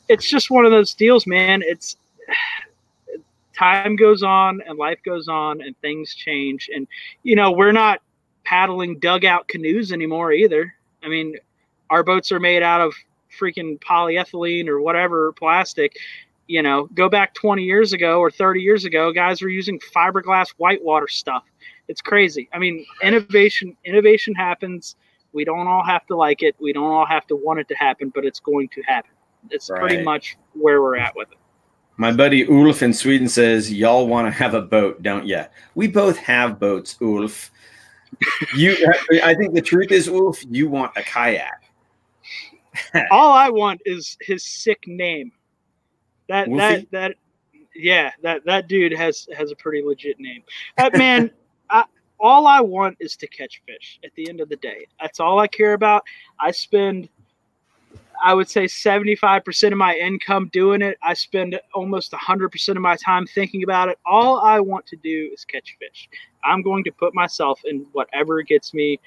[0.09, 1.62] it's just one of those deals, man.
[1.64, 1.97] It's
[3.57, 6.89] time goes on and life goes on and things change and
[7.22, 8.03] you know we're not
[8.45, 11.37] paddling dugout canoes anymore either i mean
[11.95, 12.92] our boats are made out of
[13.40, 15.97] freaking polyethylene or whatever plastic
[16.49, 20.49] you know go back 20 years ago or 30 years ago guys were using fiberglass
[20.57, 21.45] whitewater stuff.
[21.86, 22.49] It's crazy.
[22.53, 24.97] I mean innovation innovation happens.
[25.32, 26.57] We don't all have to like it.
[26.59, 29.12] We don't all have to want it to happen but it's going to happen.
[29.51, 31.38] It's pretty much where we're at with it.
[31.97, 35.45] My buddy Ulf in Sweden says, "Y'all want to have a boat, don't ya?
[35.76, 37.53] We both have boats, Ulf.
[38.57, 38.76] You,
[39.22, 41.64] I think the truth is, Ulf, you want a kayak.
[43.11, 45.33] all I want is his sick name.
[46.29, 46.62] That Wolfie?
[46.62, 47.14] that that
[47.75, 50.43] yeah, that that dude has has a pretty legit name.
[50.77, 51.31] That man,
[51.70, 51.85] I,
[52.18, 53.99] all I want is to catch fish.
[54.05, 56.05] At the end of the day, that's all I care about.
[56.41, 57.09] I spend,
[58.25, 60.97] I would say, seventy five percent of my income doing it.
[61.03, 63.99] I spend almost hundred percent of my time thinking about it.
[64.07, 66.09] All I want to do is catch fish.
[66.45, 69.01] I'm going to put myself in whatever gets me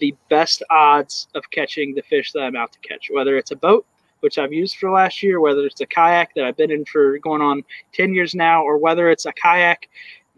[0.00, 3.56] the best odds of catching the fish that I'm out to catch, whether it's a
[3.56, 3.86] boat,
[4.20, 7.18] which I've used for last year, whether it's a kayak that I've been in for
[7.18, 9.88] going on 10 years now, or whether it's a kayak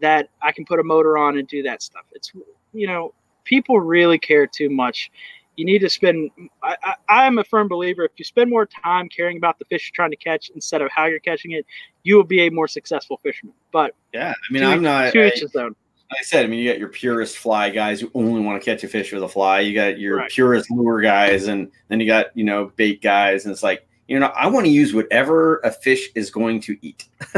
[0.01, 2.03] that I can put a motor on and do that stuff.
[2.13, 2.31] It's,
[2.73, 3.13] you know,
[3.45, 5.11] people really care too much.
[5.57, 6.31] You need to spend,
[6.63, 9.87] I, I, I'm a firm believer, if you spend more time caring about the fish
[9.89, 11.65] you're trying to catch instead of how you're catching it,
[12.03, 13.53] you will be a more successful fisherman.
[13.73, 15.11] But Yeah, I mean, I'm not.
[15.11, 15.31] to I- own.
[15.55, 15.73] like
[16.11, 18.83] I said, I mean, you got your purist fly guys who only want to catch
[18.83, 19.59] a fish with a fly.
[19.59, 20.29] You got your Right.
[20.31, 24.19] purist lure guys, and then you got you know bait guys, and it's like you
[24.19, 27.05] know I want to use whatever a fish is going to eat.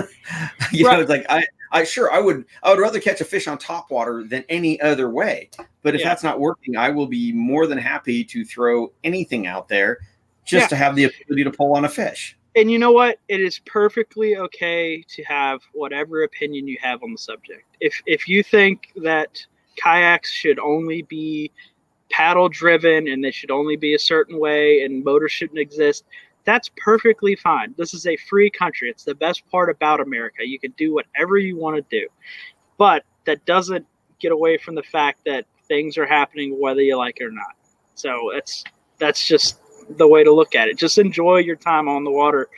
[0.72, 3.48] you know, it's like I, I sure I would I would rather catch a fish
[3.48, 5.50] on top water than any other way.
[5.84, 6.08] But if Yeah.
[6.10, 10.00] that's not working, I will be more than happy to throw anything out there
[10.46, 10.68] just Yeah.
[10.70, 12.38] to have the ability to pull on a fish.
[12.56, 13.18] And you know what?
[13.28, 17.66] It is perfectly okay to have whatever opinion you have on the subject.
[17.80, 19.46] If if you think that
[19.78, 21.52] kayaks should only be
[22.10, 26.04] paddle driven and they should only be a certain way and motors shouldn't exist,
[26.44, 27.74] that's perfectly fine.
[27.78, 28.90] This is a free country.
[28.90, 30.46] It's the best part about America.
[30.46, 32.08] You can do whatever you want to do.
[32.78, 33.86] But that doesn't
[34.20, 37.56] get away from the fact that things are happening whether you like it or not.
[37.96, 38.64] So it's
[38.98, 39.61] that's just
[39.98, 40.78] the way to look at it.
[40.78, 42.50] Just enjoy your time on the water,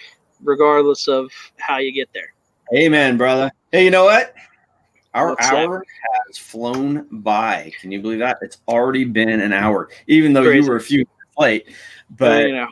[0.43, 2.33] regardless of how you get there.
[2.75, 3.51] Amen, brother.
[3.71, 4.33] Hey, you know what?
[5.13, 5.67] Our What's that?
[5.67, 5.85] hour
[6.27, 7.71] has flown by.
[7.79, 8.37] Can you believe that?
[8.41, 10.65] It's already been an hour, even though Crazy.
[10.65, 11.67] you were a few minutes late.
[12.09, 12.67] But But you know,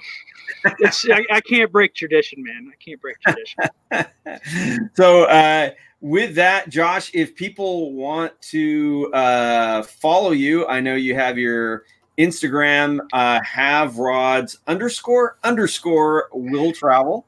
[1.14, 2.72] I, I can't break tradition, man.
[2.72, 4.90] I can't break tradition.
[4.96, 11.14] so uh, with that, Josh, if people want to uh, follow you, I know you
[11.16, 11.84] have your
[12.22, 17.26] Instagram, uh, have rods underscore underscore will travel.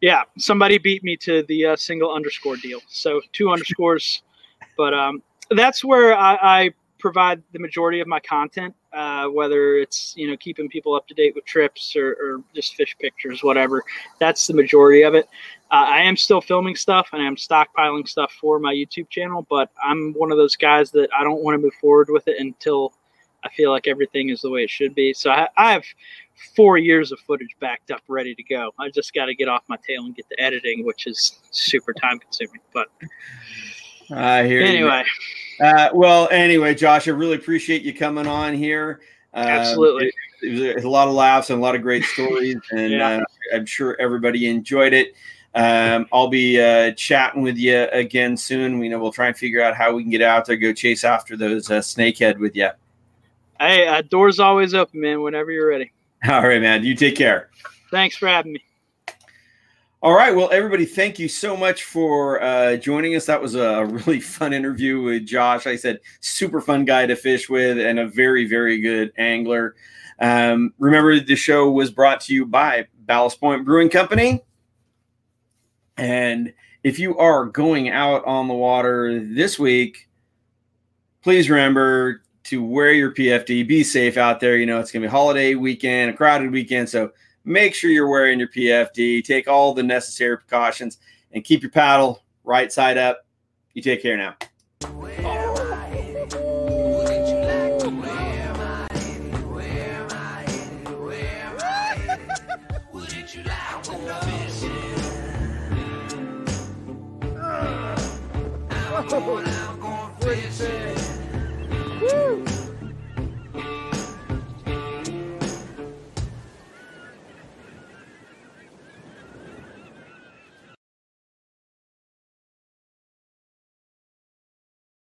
[0.00, 4.22] yeah, somebody beat me to the uh, single underscore deal, so two underscores.
[4.76, 10.14] But um, that's where I, I provide the majority of my content, uh, whether it's
[10.16, 13.82] you know keeping people up to date with trips or, or just fish pictures, whatever.
[14.18, 15.26] That's the majority of it.
[15.70, 19.70] Uh, I am still filming stuff and I'm stockpiling stuff for my YouTube channel, but
[19.82, 22.92] I'm one of those guys that I don't want to move forward with it until
[23.44, 25.12] I feel like everything is the way it should be.
[25.14, 25.84] So I, I have
[26.54, 28.72] four years of footage backed up, ready to go.
[28.78, 31.92] I just got to get off my tail and get the editing, which is super
[31.94, 32.60] time consuming.
[32.74, 32.88] But
[34.10, 34.66] I hear you.
[34.66, 35.04] anyway,
[35.60, 39.00] Uh, well, anyway, Josh, I really appreciate you coming on here.
[39.34, 40.06] Um, Absolutely.
[40.06, 43.08] it- it was a lot of laughs and a lot of great stories, and Yeah.
[43.16, 43.24] uh,
[43.54, 45.14] I'm sure everybody enjoyed it.
[45.54, 48.78] Um, I'll be uh, chatting with you again soon.
[48.78, 51.02] We know we'll try and figure out how we can get out there, go chase
[51.04, 52.68] after those uh, snakehead with you.
[53.60, 55.22] Hey, uh, door's always open, man.
[55.22, 55.92] Whenever you're ready.
[56.28, 56.84] All right, man.
[56.84, 57.50] You take care.
[57.90, 58.62] Thanks for having me.
[60.02, 60.34] All right.
[60.34, 63.26] Well, everybody, thank you so much for uh, joining us.
[63.26, 65.66] That was a really fun interview with Josh.
[65.66, 69.74] Like I said, super fun guy to fish with and a very, very good angler.
[70.18, 74.42] Um, remember, the show was brought to you by Ballast Point Brewing Company.
[75.96, 76.52] And
[76.84, 80.08] if you are going out on the water this week,
[81.22, 83.66] please remember to wear your PFD.
[83.66, 84.56] Be safe out there.
[84.56, 86.88] You know, it's going to be holiday weekend, a crowded weekend.
[86.88, 87.10] So
[87.44, 89.24] make sure you're wearing your PFD.
[89.24, 90.98] Take all the necessary precautions
[91.32, 93.26] and keep your paddle right side up.
[93.74, 94.36] You take care now.